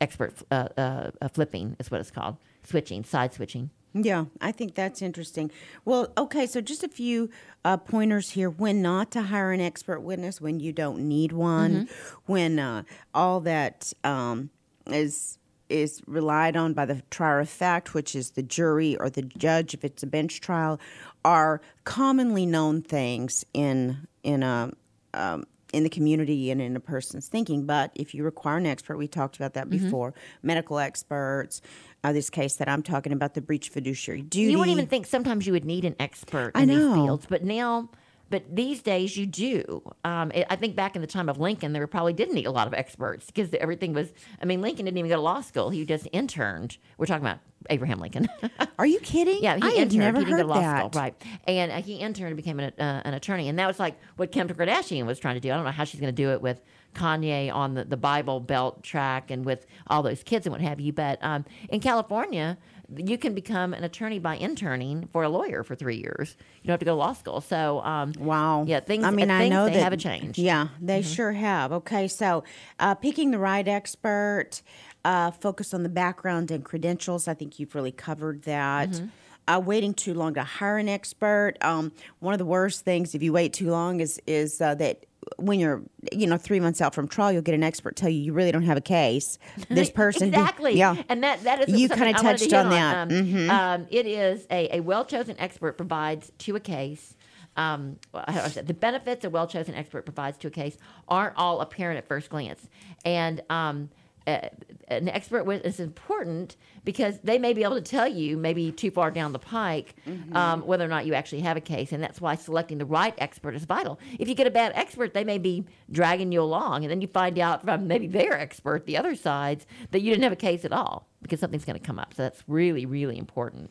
[0.00, 2.36] Expert uh, uh, uh, flipping is what it's called.
[2.64, 3.70] Switching side switching.
[3.92, 5.50] Yeah, I think that's interesting.
[5.84, 7.28] Well, okay, so just a few
[7.64, 8.48] uh, pointers here.
[8.48, 11.88] When not to hire an expert witness, when you don't need one,
[12.26, 14.50] when uh, all that um,
[14.86, 15.38] is
[15.70, 19.74] is relied on by the trier of fact, which is the jury or the judge
[19.74, 20.80] if it's a bench trial,
[21.24, 24.72] are commonly known things in in a
[25.14, 27.64] um, in the community and in a person's thinking.
[27.64, 29.84] But if you require an expert, we talked about that Mm-hmm.
[29.84, 31.62] before, medical experts.
[32.02, 34.50] Uh, this case that I'm talking about, the breach of fiduciary duty.
[34.52, 37.44] You wouldn't even think sometimes you would need an expert in I these fields, but
[37.44, 37.90] now,
[38.30, 39.82] but these days you do.
[40.04, 42.50] Um, I I think back in the time of Lincoln, there probably didn't need a
[42.50, 44.12] lot of experts because everything was.
[44.40, 46.78] I mean, Lincoln didn't even go to law school; he just interned.
[46.96, 48.28] We're talking about Abraham Lincoln.
[48.78, 49.42] Are you kidding?
[49.42, 49.98] Yeah, he I interned.
[49.98, 50.92] never he didn't heard go to law that.
[50.92, 51.14] school, right?
[51.46, 54.32] And uh, he interned and became an, uh, an attorney, and that was like what
[54.32, 55.50] Kim Kardashian was trying to do.
[55.50, 56.62] I don't know how she's going to do it with
[56.94, 60.80] Kanye on the, the Bible Belt track and with all those kids and what have
[60.80, 60.92] you.
[60.92, 62.58] But um, in California,
[62.96, 66.36] you can become an attorney by interning for a lawyer for three years.
[66.62, 67.40] You don't have to go to law school.
[67.40, 68.64] So, um, Wow.
[68.66, 69.04] yeah, things.
[69.04, 70.38] I mean, uh, I know they that have a change.
[70.38, 71.72] Yeah, they sure have.
[71.72, 72.44] Okay, so
[72.78, 74.62] uh, picking the right expert,
[75.04, 77.28] uh, focus on the background and credentials.
[77.28, 79.00] I think you've really covered that.
[79.48, 81.54] Uh, waiting too long to hire an expert.
[81.60, 85.06] Um, one of the worst things if you wait too long is is uh, that
[85.36, 88.20] when you're you know three months out from trial, you'll get an expert tell you
[88.20, 89.38] you really don't have a case.
[89.68, 90.76] This person, did- exactly.
[90.76, 93.08] yeah, and that that is You kinda I wanted to touched on that.
[93.08, 93.50] Mm-hmm.
[93.50, 97.16] Um, um, it is a, a well chosen expert provides to a case.
[97.56, 100.76] Um, well, how I say the benefits a well chosen expert provides to a case
[101.08, 102.68] aren't all apparent at first glance,
[103.04, 103.90] and um,
[104.26, 104.48] uh,
[104.88, 108.90] an expert witness is important because they may be able to tell you maybe too
[108.90, 110.36] far down the pike Mm-hmm.
[110.36, 113.14] um, whether or not you actually have a case, and that's why selecting the right
[113.18, 113.98] expert is vital.
[114.18, 117.06] If you get a bad expert, they may be dragging you along, and then you
[117.06, 120.64] find out from maybe their expert, the other sides, that you didn't have a case
[120.64, 122.14] at all because something's going to come up.
[122.14, 123.70] So that's really, really important.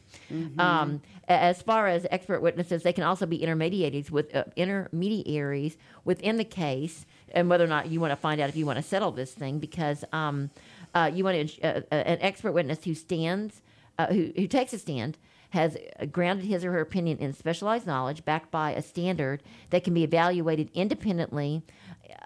[0.60, 6.38] Um, as far as expert witnesses, they can also be intermediaries with uh, intermediaries within
[6.38, 8.84] the case, and whether or not you want to find out if you want to
[8.84, 10.50] settle this thing, because um,
[10.93, 13.62] uh, you want to uh, uh, an expert witness who stands,
[13.97, 15.17] uh, who who takes a stand.
[15.52, 19.84] Has uh, grounded his or her opinion in specialized knowledge backed by a standard that
[19.84, 21.63] can be evaluated independently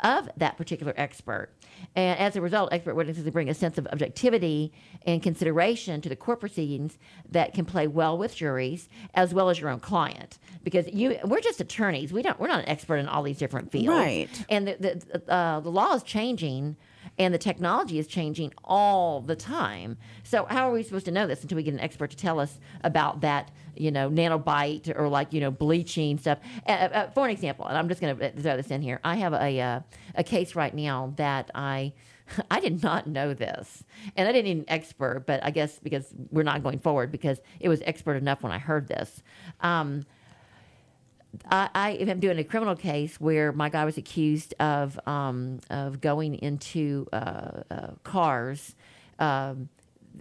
[0.03, 1.49] of that particular expert.
[1.95, 4.73] And as a result, expert witnesses bring a sense of objectivity
[5.05, 6.97] and consideration to the court proceedings
[7.29, 10.37] that can play well with juries as well as your own client.
[10.61, 12.11] Because you, we're just attorneys.
[12.11, 13.87] We don't, we're not an expert in all these different fields.
[13.87, 14.45] Right.
[14.49, 14.75] And the
[15.13, 16.75] the, uh, the law is changing,
[17.17, 19.97] and the technology is changing all the time.
[20.23, 22.39] So how are we supposed to know this until we get an expert to tell
[22.39, 23.51] us about that?
[23.75, 26.39] You know, nanobite or like you know bleaching stuff.
[26.67, 28.99] Uh, uh, for an example, and I'm just going to throw this in here.
[29.03, 29.79] I have a uh,
[30.15, 31.93] a case right now that I.
[32.49, 33.83] I did not know this,
[34.15, 37.41] and I didn't need an expert, but I guess because we're not going forward because
[37.59, 39.21] it was expert enough when I heard this.
[39.59, 40.05] Um,
[41.49, 46.01] I, I am doing a criminal case where my guy was accused of um, of
[46.01, 48.75] going into uh, uh, cars.
[49.19, 49.69] Um,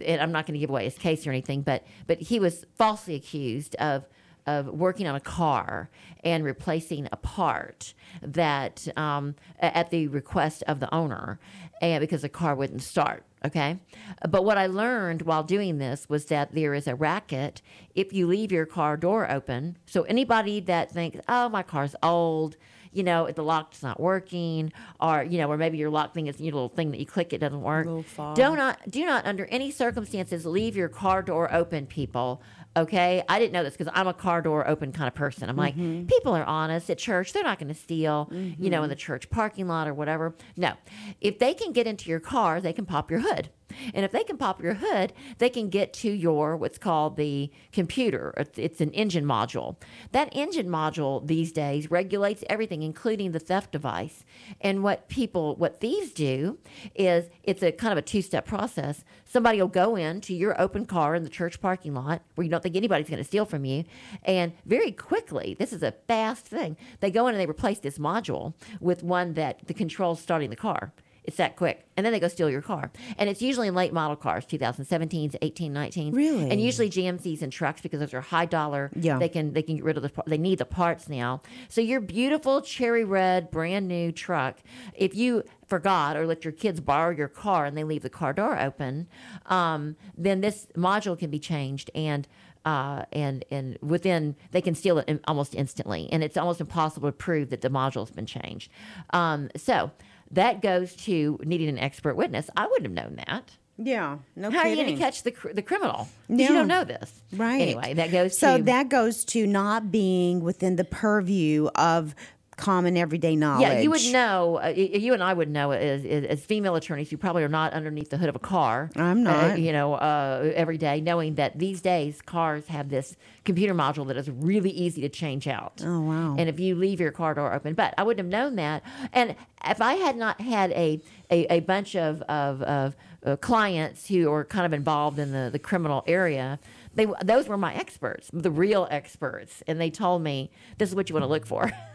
[0.03, 2.65] and I'm not going to give away his case or anything, but but he was
[2.75, 4.05] falsely accused of
[4.45, 5.89] of working on a car
[6.23, 11.39] and replacing a part that um, at the request of the owner,
[11.81, 13.23] and because the car wouldn't start.
[13.45, 13.79] Okay,
[14.21, 17.61] uh, but what I learned while doing this was that there is a racket
[17.93, 19.77] if you leave your car door open.
[19.85, 22.55] So anybody that thinks, "Oh, my car's old,"
[22.93, 26.39] you know, the lock's not working, or you know, or maybe your lock thing is
[26.39, 27.85] your little thing that you click, it doesn't work.
[28.33, 32.41] Do not, do not, under any circumstances, leave your car door open, people.
[32.75, 35.47] Okay, I didn't know this because I'm a car door open kind of person.
[35.47, 36.07] I'm like, mm-hmm.
[36.07, 38.89] people are honest at church; they're not going to steal, you know, in mm-hmm.
[38.89, 40.35] the church parking lot or whatever.
[40.57, 40.73] No,
[41.21, 43.49] if they can get into your car, they can pop your hood.
[43.93, 47.51] And if they can pop your hood, they can get to your what's called the
[47.71, 48.33] computer.
[48.57, 49.77] It's, an engine module.
[50.11, 54.25] That engine module these days regulates everything, including the theft device.
[54.59, 56.57] And what people, what thieves do
[56.95, 59.03] is it's a kind of a two step process.
[59.25, 62.61] Somebody will go into your open car in the church parking lot where you don't
[62.61, 63.85] think anybody's going to steal from you.
[64.23, 67.97] And very quickly, this is a fast thing, they go in and they replace this
[67.97, 70.93] module with one that the controls starting the car.
[71.23, 71.87] It's that quick.
[71.95, 72.91] And then they go steal your car.
[73.17, 76.13] And it's usually in late model cars, 2017s, 18, 19s.
[76.13, 76.49] Really?
[76.49, 78.91] And usually GMCs and trucks because those are high dollar.
[78.95, 79.19] Yeah.
[79.19, 81.41] They can they can get rid of the they need the parts now.
[81.69, 84.59] So your beautiful cherry red brand new truck,
[84.93, 88.33] if you forgot or let your kids borrow your car and they leave the car
[88.33, 89.07] door open,
[89.45, 92.27] um, then this module can be changed and
[92.65, 97.09] uh, and and within they can steal it in, almost instantly, and it's almost impossible
[97.09, 98.71] to prove that the module's been changed.
[99.11, 99.91] Um, so
[100.33, 102.49] that goes to needing an expert witness.
[102.55, 103.51] I wouldn't have known that.
[103.77, 106.07] Yeah, no How are you going to catch the cr- the criminal?
[106.29, 106.49] Yeah.
[106.49, 107.59] You don't know this, Right.
[107.59, 112.13] Anyway, that goes so to that goes to not being within the purview of
[112.57, 113.67] common everyday knowledge.
[113.67, 114.59] Yeah, you would know.
[114.63, 117.11] Uh, you and I would know as, as, as female attorneys.
[117.11, 118.89] You probably are not underneath the hood of a car.
[118.95, 119.59] I'm uh, not.
[119.59, 124.17] you know, uh, every day, knowing that these days cars have this computer module that
[124.17, 125.81] is really easy to change out.
[125.85, 126.35] Oh, wow.
[126.37, 128.83] And if you leave your car door open, but I wouldn't have known that.
[129.11, 129.35] And
[129.65, 134.31] if I had not had a a, a bunch of of, of uh, clients who
[134.31, 136.59] are kind of involved in the, the criminal area.
[136.95, 141.09] They, those were my experts, the real experts, and they told me this is what
[141.09, 141.71] you want to look for.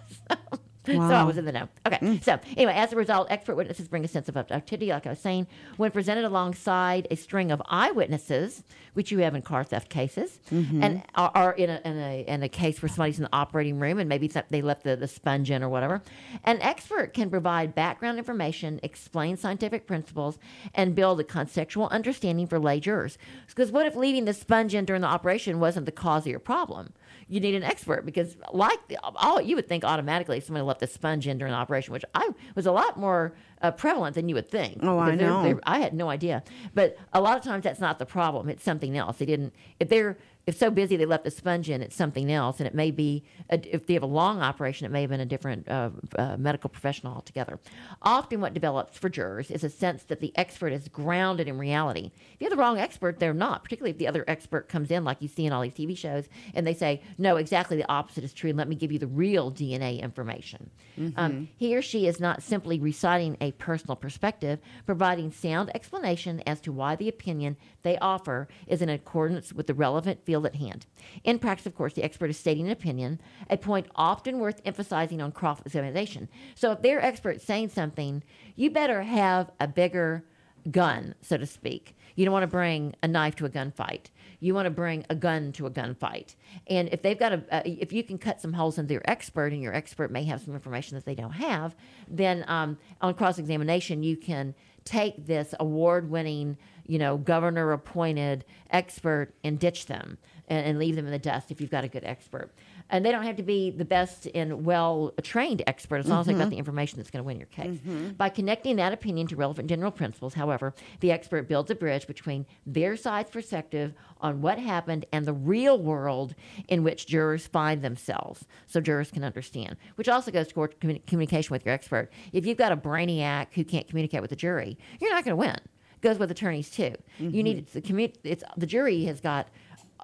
[0.96, 1.68] So I was in the know.
[1.86, 1.98] Okay.
[1.98, 2.22] Mm.
[2.24, 5.18] So anyway, as a result, expert witnesses bring a sense of objectivity, like I was
[5.18, 10.40] saying, when presented alongside a string of eyewitnesses, which you have in car theft cases,
[10.50, 10.82] mm-hmm.
[10.82, 13.78] and are, are in, a, in a in a case where somebody's in the operating
[13.78, 16.02] room and maybe they left the, the sponge in or whatever.
[16.44, 20.38] An expert can provide background information, explain scientific principles,
[20.74, 23.18] and build a contextual understanding for lay jurors.
[23.48, 26.40] Because what if leaving the sponge in during the operation wasn't the cause of your
[26.40, 26.94] problem?
[27.28, 31.26] You need an expert because like all you would think automatically somebody left the sponge
[31.28, 34.48] in during the operation which i was a lot more uh, prevalent than you would
[34.48, 34.78] think.
[34.82, 35.42] Oh, I Because they're- know.
[35.42, 36.44] they're- i had no idea.
[36.74, 38.48] But a lot of times that's not the problem.
[38.48, 39.16] It's something else.
[39.18, 40.16] They didn't if they're
[40.48, 43.22] if so busy they left the sponge in it's something else and it may be
[43.50, 46.38] a, if they have a long operation it may have been a different uh, uh,
[46.38, 47.60] medical professional altogether.
[48.00, 52.10] Often what develops for jurors is a sense that the expert is grounded in reality.
[52.32, 55.04] If you have the wrong expert they're not particularly if the other expert comes in
[55.04, 58.24] like you see in all these tv shows and they say no exactly the opposite
[58.24, 58.48] is true.
[58.48, 60.70] And let me give you the real dna information.
[61.16, 66.58] Um, he or she is not simply reciting a personal perspective providing sound explanation as
[66.62, 70.86] to why the opinion they offer is in accordance with the relevant field at hand
[71.24, 73.20] in practice of course the expert is stating an opinion
[73.50, 78.22] a point often worth emphasizing on cross examination so if they're expert saying something
[78.56, 80.24] you better have a bigger
[80.70, 81.96] gun, so to speak.
[82.14, 84.06] You don't want to bring a knife to a gunfight.
[84.40, 86.34] You want to bring a gun to a gunfight.
[86.66, 89.52] And if they've got a, uh, if you can cut some holes into your expert,
[89.52, 91.74] and your expert may have some information that they don't have,
[92.08, 96.56] then um, on cross examination you can take this award-winning,
[96.88, 101.60] you know, governor-appointed expert and ditch them and, and leave them in the dust if
[101.60, 102.50] you've got a good expert.
[102.90, 106.26] And they don't have to be the best and well trained expert as long as
[106.26, 107.78] they've got the information that's going to win your case.
[107.78, 108.12] Mm-hmm.
[108.12, 112.46] By connecting that opinion to relevant general principles, however, the expert builds a bridge between
[112.64, 116.34] their side's perspective on what happened and the real world
[116.68, 121.66] in which jurors find themselves so jurors can understand, which also goes toward communication with
[121.66, 122.10] your expert.
[122.32, 125.36] If you've got a brainiac who can't communicate with the jury, you're not going to
[125.36, 125.58] win.
[126.00, 126.94] Goes with attorneys too.
[127.18, 127.72] You need mm-hmm.
[127.72, 129.48] the commu- it's the jury has got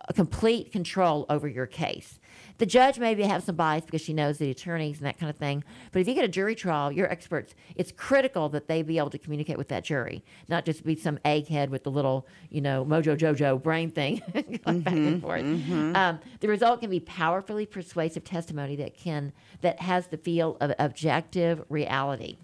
[0.08, 2.18] a complete control over your case.
[2.58, 5.36] The judge maybe have some bias because she knows the attorneys and that kind of
[5.36, 5.64] thing.
[5.92, 9.10] But if you get a jury trial, your experts, it's critical that they be able
[9.10, 12.84] to communicate with that jury, not just be some egghead with the little, you know,
[12.84, 14.22] mojo jojo brain thing
[14.64, 15.42] going back and mm-hmm, forth.
[15.42, 15.96] Mm-hmm.
[15.96, 20.72] Um, the result can be powerfully persuasive testimony that can that has the feel of
[20.78, 22.36] objective reality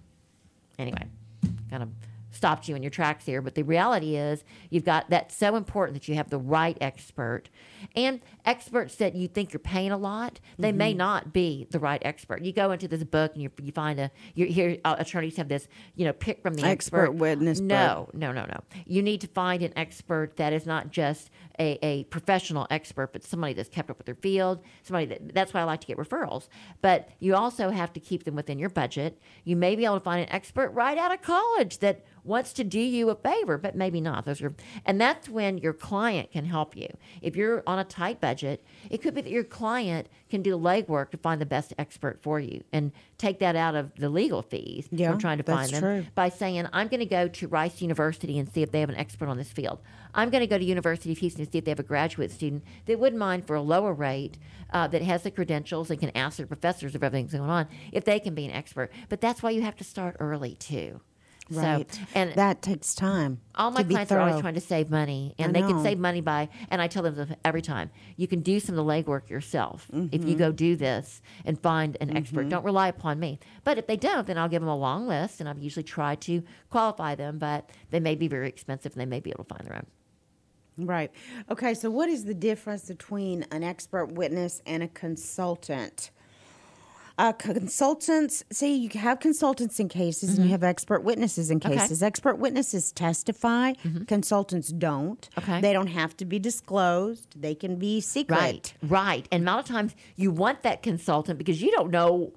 [0.78, 1.04] anyway,
[1.68, 1.88] kind of
[2.40, 3.42] stopped you in your tracks here.
[3.42, 7.50] But the reality is, you've got that's so important that you have the right expert.
[7.94, 12.00] And experts that you think you're paying a lot, they may not be the right
[12.03, 12.42] expert.
[12.42, 15.48] You go into this book and you, you find a, you hear uh, attorneys have
[15.48, 17.12] this, you know, pick from the Expert expert.
[17.16, 17.68] witness book.
[17.68, 18.61] No, no, no, no.
[18.87, 23.22] You need to find an expert that is not just a, a professional expert, but
[23.22, 24.62] somebody that's kept up with their field.
[24.83, 26.48] Somebody that that's why I like to get referrals.
[26.81, 29.20] But you also have to keep them within your budget.
[29.44, 32.64] You may be able to find an expert right out of college that wants to
[32.64, 34.24] do you a favor, but maybe not.
[34.24, 34.54] Those are,
[34.86, 36.88] and that's when your client can help you.
[37.20, 41.10] If you're on a tight budget, it could be that your client can do legwork
[41.10, 44.88] to find the best expert for you and take that out of the legal fees.
[44.90, 46.06] Yeah, from trying to find them true.
[46.14, 48.96] by saying, I'm going to go to Rice University and see if they have an
[48.96, 49.80] expert on this field.
[50.14, 52.30] I'm going to go to University of Houston and see if they have a graduate
[52.30, 54.38] student that wouldn't mind for a lower rate
[54.72, 58.04] uh, that has the credentials and can ask their professors if everything's going on if
[58.04, 58.90] they can be an expert.
[59.08, 61.00] But that's why you have to start early too.
[61.50, 61.92] Right.
[61.92, 63.40] So, and that takes time.
[63.56, 66.20] all my clients are always trying to save money, and I they can save money
[66.20, 66.48] by.
[66.70, 69.96] And I tell them every time: you can do some of the legwork yourself if
[70.20, 70.28] Mm-hmm.
[70.28, 72.48] you go do this and find an expert.
[72.48, 73.40] Don't rely upon me.
[73.64, 76.20] But if they don't, then I'll give them a long list, and I've usually tried
[76.22, 77.38] to qualify them.
[77.38, 79.86] But they may be very expensive, and they may be able to find their own.
[80.86, 81.10] Right.
[81.50, 86.10] Okay, so what is the difference between an expert witness and a consultant?
[87.20, 91.66] Uh, consultants, see, you have consultants in cases and you have expert witnesses in Mm-hmm.
[91.66, 91.76] Okay.
[91.76, 91.83] Mm-hmm.
[91.83, 92.02] cases.
[92.02, 93.74] Expert witnesses testify,
[94.06, 95.28] consultants don't.
[95.37, 95.61] Okay.
[95.61, 98.38] They don't have to be disclosed, they can be secret.
[98.38, 99.28] Right, right.
[99.30, 102.33] And a lot of times you want that consultant because you don't know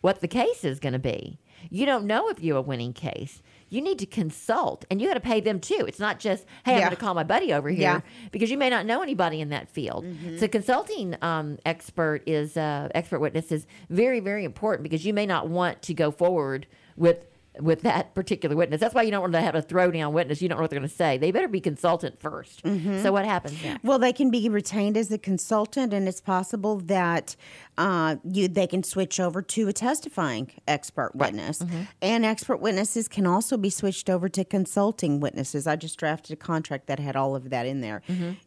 [0.00, 1.38] what the case is going to be.
[1.68, 3.42] You don't know if you're a winning case.
[3.70, 5.84] You need to consult and you got to pay them too.
[5.88, 8.00] It's not just, hey, I'm going to call my buddy over here Yeah.
[8.30, 10.04] because you may not know anybody in that field.
[10.38, 15.26] So consulting um, expert is uh, expert witness is very very important because you may
[15.26, 17.24] not want to go forward with
[17.60, 18.80] with that particular witness.
[18.80, 20.42] That's why you don't want to have a throwdown witness.
[20.42, 21.18] You don't know what they're going to say.
[21.18, 23.84] They better be consultant 1st So what happens next?
[23.84, 27.36] Well, they can be retained as a consultant, and it's possible that
[27.76, 31.58] uh, you they can switch over to a testifying expert witness.
[31.60, 31.80] Mm-hmm.
[32.02, 35.66] And expert witnesses can also be switched over to consulting witnesses.
[35.66, 38.02] I just drafted a contract that had all of that in there.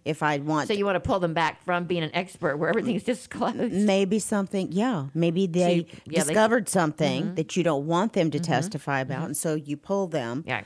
[0.06, 0.74] If I want Mm-hmm.
[0.74, 3.58] So you want to pull them back from being an expert where everything's disclosed.
[3.74, 6.12] maybe something yeah maybe they yeah, they- Mm-hmm.
[6.14, 10.44] discovered something that you don't want them to testify about and so you pull them
[10.48, 10.64] Yeah.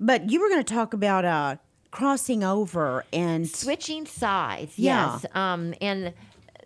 [0.00, 1.56] but you were going to talk about uh
[1.90, 5.12] crossing over and switching sides Yeah.
[5.22, 6.12] yes um, and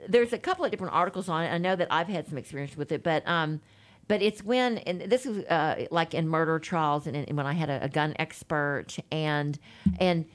[0.08, 1.48] there's a couple of different articles on it.
[1.48, 3.60] I know that i've had some experience with it but um,
[4.06, 7.52] but it's when and this is uh, like in murder trials and, and when i
[7.52, 9.58] had a, a gun expert and
[10.00, 10.26] and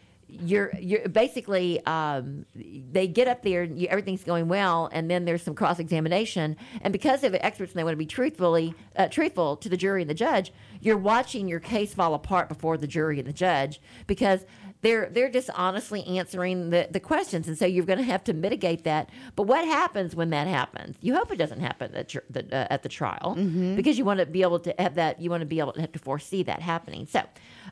[0.41, 5.26] you're you're basically um, they get up there and you, everything's going well and then
[5.26, 9.07] there's some cross examination and because they're experts and they want to be truthfully uh,
[9.07, 10.51] truthful to the jury and the judge
[10.82, 14.45] you're watching your case fall apart before the jury and the judge because
[14.84, 17.48] they're they're just honestly answering the, the questions.
[17.48, 19.10] And so you're going to have to mitigate that.
[19.36, 20.98] But what happens when that happens?
[21.02, 23.34] You hope it doesn't happen at, your, the, uh, at the trial
[23.76, 25.82] because you want to be able to have that you want to be able to
[25.82, 27.08] have to foresee that happening.
[27.08, 27.24] So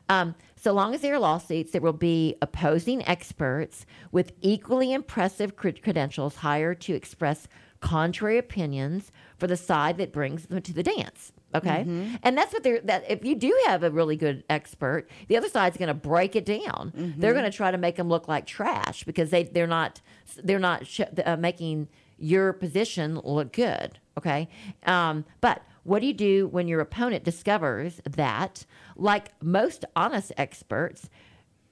[0.08, 5.54] um, so long as there are lawsuits there will be opposing experts with equally impressive
[5.54, 7.46] cred- credentials hired to express
[7.80, 11.84] contrary opinions for the side that brings them to the dance Okay,
[12.22, 12.80] and that's what they're.
[12.80, 16.34] That if you do have a really good expert, the other side's going to break
[16.36, 17.14] it down.
[17.18, 20.00] They're going to try to make them look like trash because they they're not
[20.42, 21.88] they're not sh- uh, making
[22.18, 23.98] your position look good.
[24.18, 24.48] Okay,
[24.86, 28.64] um, but what do you do when your opponent discovers that,
[28.96, 31.10] like most honest experts,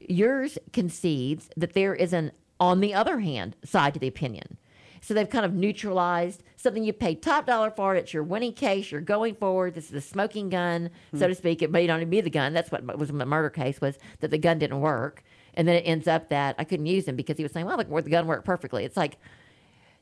[0.01, 4.59] yours concedes that there is an on the other hand side to the opinion.
[5.01, 7.95] So they've kind of neutralized something you paid top dollar for.
[7.95, 8.91] It's your winning case.
[8.91, 9.75] You're going forward.
[9.75, 11.63] This is the smoking gun, so to speak.
[11.63, 12.53] It may not even be the gun.
[12.53, 15.23] That's what was in the murder case was that the gun didn't work,
[15.55, 17.77] and then it ends up that I couldn't use him because he was saying, "Well,
[17.77, 19.17] look, the gun worked perfectly." It's like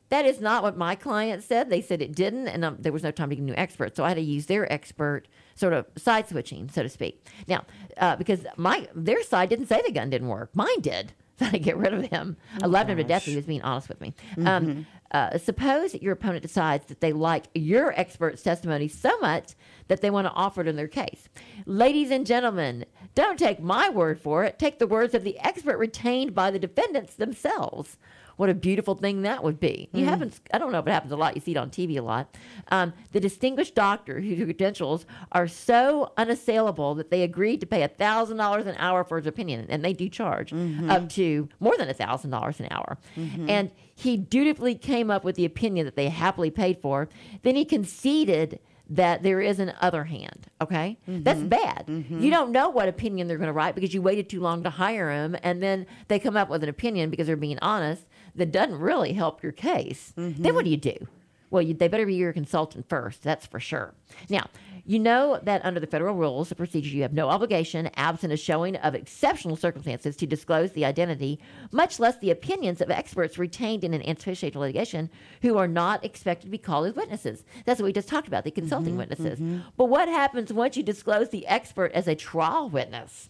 [0.09, 1.69] that is not what my client said.
[1.69, 3.95] They said it didn't, and um, there was no time to get a new expert,
[3.95, 7.23] so I had to use their expert, sort of side switching, so to speak.
[7.47, 7.65] Now,
[7.97, 11.13] uh, because my their side didn't say the gun didn't work, mine did.
[11.45, 12.35] Had to get rid of him.
[12.61, 13.23] I loved him to death.
[13.23, 14.13] He was being honest with me.
[14.45, 19.53] Um, uh, suppose that your opponent decides that they like your expert's testimony so much
[19.87, 21.29] that they want to offer it in their case.
[21.65, 22.85] Ladies and gentlemen,
[23.15, 24.59] don't take my word for it.
[24.59, 27.97] Take the words of the expert retained by the defendants themselves.
[28.39, 29.89] What a beautiful thing that would be.
[29.91, 30.09] You hmm.
[30.09, 31.35] haven't, I don't know if it happens a lot.
[31.35, 32.37] You see it on TV a lot.
[32.69, 38.65] Um, the distinguished doctor whose credentials are so unassailable that they agreed to pay $1,000
[38.65, 40.89] an hour for his opinion, and they do charge mm-hmm.
[40.89, 42.97] up to more than $1,000 an hour.
[43.17, 43.49] Mm-hmm.
[43.49, 47.09] And he dutifully came up with the opinion that they happily paid for.
[47.43, 50.47] Then he conceded that there is an other hand.
[50.61, 51.23] Okay, mm-hmm.
[51.23, 51.83] that's bad.
[51.87, 54.69] You don't know what opinion they're going to write because you waited too long to
[54.69, 58.05] hire them, and then they come up with an opinion because they're being honest
[58.35, 60.13] that doesn't really help your case.
[60.15, 60.63] Then what mm-hmm.
[60.63, 61.07] do you do?
[61.51, 63.23] Well, you, they better be your consultant first.
[63.23, 63.93] That's for sure.
[64.29, 64.49] Now,
[64.85, 68.37] you know that under the federal rules of procedure, you have no obligation, absent a
[68.37, 71.39] showing of exceptional circumstances, to disclose the identity,
[71.71, 75.09] much less the opinions of experts retained in an anticipated litigation
[75.41, 77.43] who are not expected to be called as witnesses.
[77.65, 79.39] That's what we just talked about, the consulting mm-hmm, witnesses.
[79.39, 79.59] Mm-hmm.
[79.77, 83.29] But what happens once you disclose the expert as a trial witness?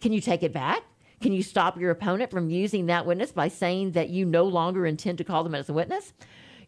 [0.00, 0.82] Can you take it back?
[1.20, 4.86] Can you stop your opponent from using that witness by saying that you no longer
[4.86, 6.12] intend to call them as a witness?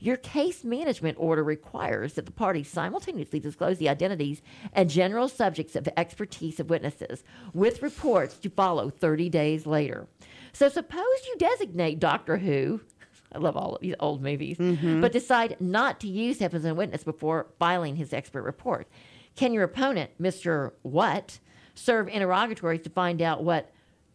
[0.00, 4.42] Your case management order requires that the parties simultaneously disclose the identities
[4.72, 10.06] and general subjects of expertise of witnesses, with reports to follow 30 days later.
[10.52, 12.80] So, suppose you designate Doctor Who,
[13.32, 15.00] I love all of these old movies, mm-hmm.
[15.00, 18.86] but decide not to use him as a witness before filing his expert report.
[19.34, 20.72] Can your opponent, Mr.
[20.82, 21.40] What,
[21.74, 23.72] serve interrogatories to find out what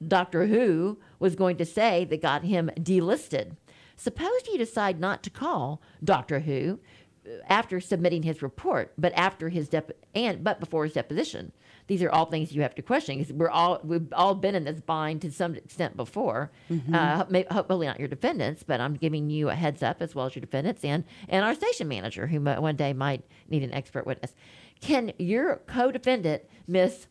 [0.08, 3.56] Doctor Who was going to say that got him delisted?
[3.96, 6.80] Suppose you decide not to call Doctor Who
[7.26, 11.52] uh, after submitting his report, but after his dep- and but before his deposition.
[11.88, 14.64] These are all things you have to question because we're all we've all been in
[14.64, 16.50] this bind to some extent before.
[16.94, 20.26] Uh, may, hopefully not your defendants, but I'm giving you a heads up as well
[20.26, 24.06] as your defendants and and our station manager who one day might need an expert
[24.06, 24.34] witness.
[24.80, 27.08] Can your co-defendant, Miss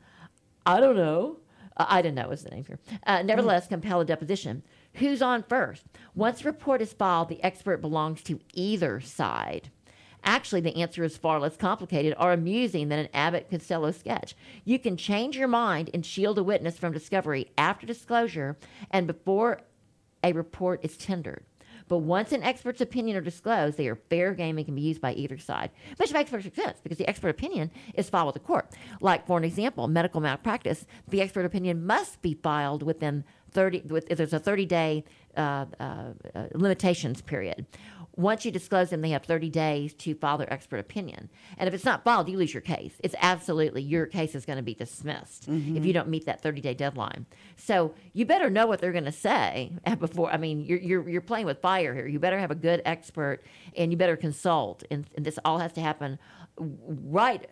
[0.65, 1.39] I don't know.
[1.77, 2.79] Uh, I don't know is the name here.
[3.07, 4.63] Uh, nevertheless, compel a deposition.
[4.95, 5.85] Who's on first?
[6.15, 9.71] Once a report is filed, the expert belongs to either side.
[10.25, 14.37] Actually, the answer is far less complicated or amusing than an Abbott Costello sketch.
[14.65, 18.57] You can change your mind and shield a witness from discovery after disclosure
[18.91, 19.63] and before
[20.23, 21.45] a report is tendered.
[21.93, 25.03] But once an expert's opinion are disclosed, they are fair game and can be used
[25.03, 25.69] by either side,
[25.99, 28.71] which makes perfect sense because the expert opinion is filed with the court.
[29.03, 34.07] Like, for an example, medical malpractice, the expert opinion must be filed within 30, with,
[34.09, 35.05] if there's a 30 day
[35.37, 35.85] uh, uh,
[36.35, 37.67] uh, limitations period.
[38.15, 41.31] Once you disclose them, they have 30 days to file their expert opinion.
[41.57, 42.95] And if it's not filed, you lose your case.
[43.03, 46.61] It's absolutely your case is going to be dismissed if you don't meet that 30
[46.61, 47.27] day deadline.
[47.57, 50.31] So you better know what they're going to say before.
[50.31, 52.07] I mean, you're, you're, you're playing with fire here.
[52.07, 53.41] You better have a good expert
[53.77, 54.85] and you better consult.
[54.91, 56.19] And, and this all has to happen
[56.59, 57.49] right,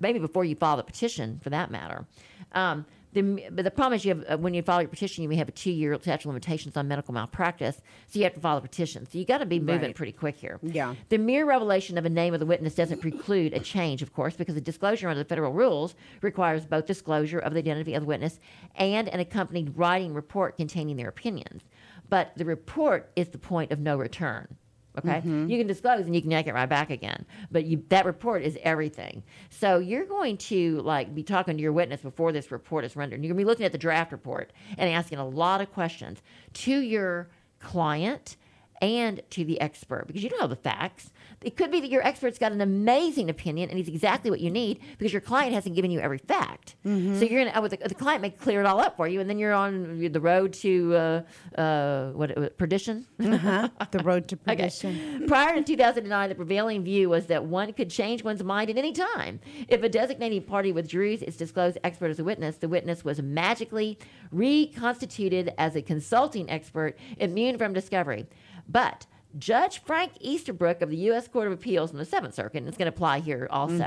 [0.00, 2.06] maybe before you file the petition for that matter.
[2.52, 5.28] Um, the, but the problem is, you have uh, when you file your petition, you
[5.28, 8.56] may have a two-year statute of limitations on medical malpractice, so you have to file
[8.56, 9.06] a petition.
[9.06, 9.94] So you got to be moving Right.
[9.94, 10.58] pretty quick here.
[10.62, 10.94] Yeah.
[11.10, 14.34] The mere revelation of a name of the witness doesn't preclude a change, of course,
[14.36, 18.06] because the disclosure under the federal rules requires both disclosure of the identity of the
[18.08, 18.40] witness
[18.76, 21.64] and an accompanied writing report containing their opinions.
[22.08, 24.56] But the report is the point of no return.
[24.98, 25.48] Okay, mm-hmm.
[25.48, 28.42] you can disclose and you can yank it right back again, but you, that report
[28.42, 29.22] is everything.
[29.48, 33.22] So you're going to like be talking to your witness before this report is rendered.
[33.22, 36.20] You're going to be looking at the draft report and asking a lot of questions
[36.54, 38.36] to your client
[38.82, 41.10] and to the expert because you don't know the facts.
[41.44, 44.50] It could be that your expert's got an amazing opinion and he's exactly what you
[44.50, 46.76] need because your client hasn't given you every fact.
[46.84, 49.28] So you're gonna, uh, the, the client may clear it all up for you, and
[49.30, 51.22] then you're on the road to uh,
[51.60, 53.06] uh, what uh, perdition.
[53.20, 53.68] Uh-huh.
[53.90, 54.56] The road to Okay.
[54.56, 55.26] perdition.
[55.26, 58.92] Prior to 2009, the prevailing view was that one could change one's mind at any
[58.92, 59.40] time.
[59.68, 63.98] If a designating party withdrew its disclosed expert as a witness, the witness was magically
[64.30, 68.26] reconstituted as a consulting expert immune from discovery.
[68.68, 69.06] But
[69.38, 71.26] Judge Frank Easterbrook of the U.S.
[71.28, 73.84] Court of Appeals in the Seventh Circuit, and it's going to apply here also,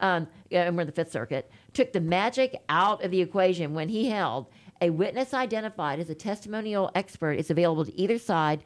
[0.00, 3.88] um, and we're in the Fifth Circuit, took the magic out of the equation when
[3.88, 4.46] he held
[4.80, 8.64] a witness identified as a testimonial expert is available to either side.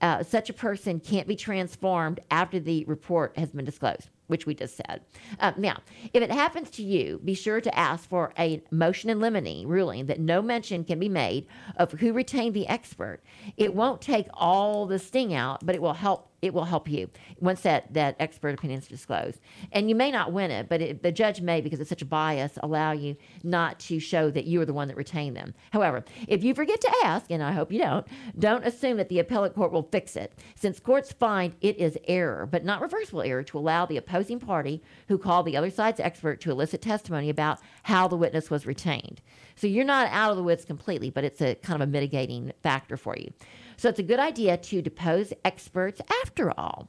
[0.00, 4.54] Uh, such a person can't be transformed after the report has been disclosed, which we
[4.54, 5.02] just said.
[5.40, 5.78] Uh, now,
[6.12, 10.06] if it happens to you, be sure to ask for a motion in limine ruling
[10.06, 11.46] that no mention can be made
[11.76, 13.20] of who retained the expert.
[13.56, 16.30] It won't take all the sting out, but it will help.
[16.42, 17.10] It will help you
[17.40, 19.40] once that, that expert opinion is disclosed.
[19.72, 22.06] And you may not win it, but it, the judge may, because it's such a
[22.06, 25.54] bias, allow you not to show that you are the one that retained them.
[25.72, 28.06] However, if you forget to ask, and I hope you don't,
[28.38, 32.46] don't assume that the appellate court will fix it, since courts find it is error,
[32.46, 36.40] but not reversible error, to allow the opposing party who called the other side's expert
[36.42, 39.20] to elicit testimony about how the witness was retained.
[39.56, 42.52] So you're not out of the woods completely, but it's a kind of a mitigating
[42.62, 43.32] factor for you.
[43.76, 46.88] So it's a good idea to depose experts after all.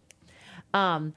[0.74, 1.14] Um,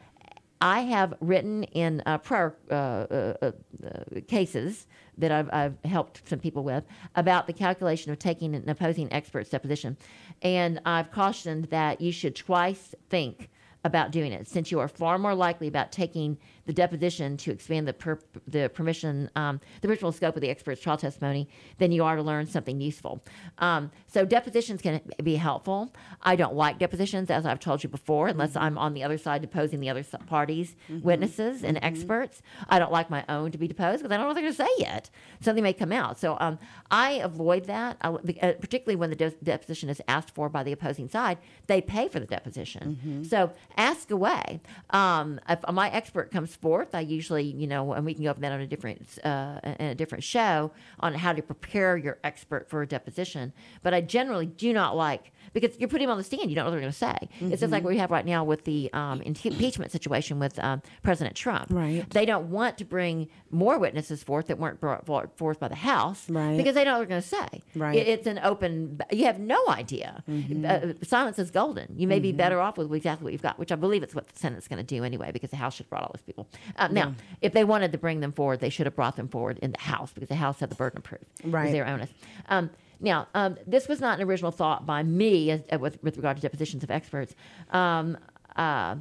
[0.61, 3.53] I have written in uh, prior uh, uh, uh,
[3.87, 8.69] uh, cases that I've, I've helped some people with about the calculation of taking an
[8.69, 9.97] opposing expert's deposition.
[10.43, 13.49] And I've cautioned that you should twice think
[13.85, 16.37] about doing it, since you are far more likely about taking
[16.71, 18.17] the deposition to expand the per,
[18.47, 21.49] the permission, um, the original scope of the expert's trial testimony
[21.79, 23.25] then you are to learn something useful.
[23.59, 25.93] Um, so depositions can be helpful.
[26.23, 29.41] I don't like depositions, as I've told you before, unless I'm on the other side
[29.41, 32.43] deposing the other parties' witnesses and experts.
[32.69, 34.55] I don't like my own to be deposed because I don't know what they're going
[34.55, 35.11] to say yet.
[35.41, 36.19] Something may come out.
[36.21, 36.59] So um,
[36.91, 40.73] I avoid that, I, uh, particularly when the de- deposition is asked for by the
[40.73, 41.39] opposing side.
[41.67, 43.25] They pay for the deposition.
[43.29, 44.61] So ask away.
[44.91, 48.41] Um, if my expert comes forth, I usually, you know, and we can go over
[48.41, 52.69] that on a different, uh, in a different show on how to prepare your expert
[52.69, 53.53] for a deposition.
[53.83, 56.49] But I generally do not like because you're putting them on the stand.
[56.51, 57.29] You don't know what they're going to say.
[57.41, 60.83] It's just like what we have right now with the um, impeachment situation with um,
[61.03, 61.67] President Trump.
[61.71, 62.09] Right.
[62.11, 65.75] They don't want to bring more witnesses forth that weren't brought brought forth by the
[65.75, 66.57] House Right.
[66.57, 67.63] because they know what they're going to say.
[67.75, 67.97] Right.
[67.97, 69.01] It- it's an open.
[69.11, 70.23] You have no idea.
[70.29, 71.95] Uh, silence is golden.
[71.97, 74.29] You may be better off with exactly what you've got, which I believe it's what
[74.29, 76.49] the Senate's going to do anyway, because the House should have brought all those people.
[76.77, 79.59] Uh, Now, if they wanted to bring them forward, they should have brought them forward
[79.61, 81.21] in the House because the House had the burden of proof.
[81.45, 81.73] Right.
[81.73, 82.11] their onus.
[82.49, 82.71] Um,
[83.01, 86.37] now, um, this was not an original thought by me as, uh, with, with regard
[86.37, 87.35] to depositions of experts.
[87.71, 88.19] Um,
[88.57, 88.97] uh,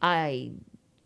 [0.00, 0.50] I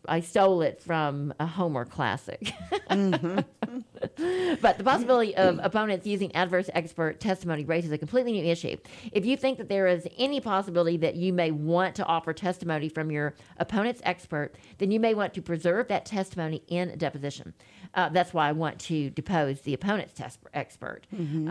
[0.07, 2.53] I stole it from a Homer classic.
[2.89, 8.77] but the possibility of opponents using adverse expert testimony raises a completely new issue.
[9.11, 12.89] If you think that there is any possibility that you may want to offer testimony
[12.89, 17.53] from your opponent's expert, then you may want to preserve that testimony in a deposition.
[17.93, 21.01] Uh, that's why I want to depose the opponent's test- expert.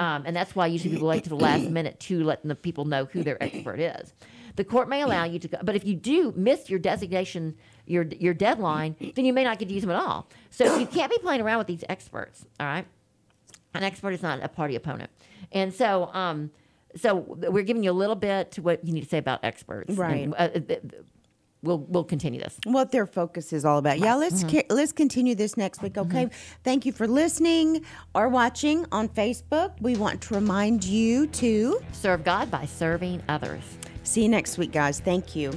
[0.01, 2.85] Um, and that's why usually people wait to the last minute to let the people
[2.85, 4.15] know who their expert is.
[4.57, 7.57] The court may allow you to go, but if you do miss your designation,
[7.87, 10.27] your your deadline, then you may not get to use them at all.
[10.51, 12.45] So you can't be playing around with these experts.
[12.61, 12.87] All right,
[13.75, 15.11] an expert is not a party opponent,
[15.53, 16.51] and so um,
[16.97, 19.95] so we're giving you a little bit to what you need to say about experts.
[19.97, 20.25] Right.
[20.25, 20.77] And, uh,
[21.63, 22.59] we'll we'll continue this.
[22.65, 23.99] what their focus is all about.
[23.99, 24.57] Yeah, let's Mm-hmm.
[24.69, 25.99] ca- let's continue this next week.
[25.99, 26.29] Okay.
[26.65, 27.85] Thank you for listening
[28.15, 29.73] or watching on Facebook.
[29.81, 33.63] We want to remind you to Serve God by serving others.
[34.05, 35.01] see you next week, guys.
[35.01, 35.53] Thank you.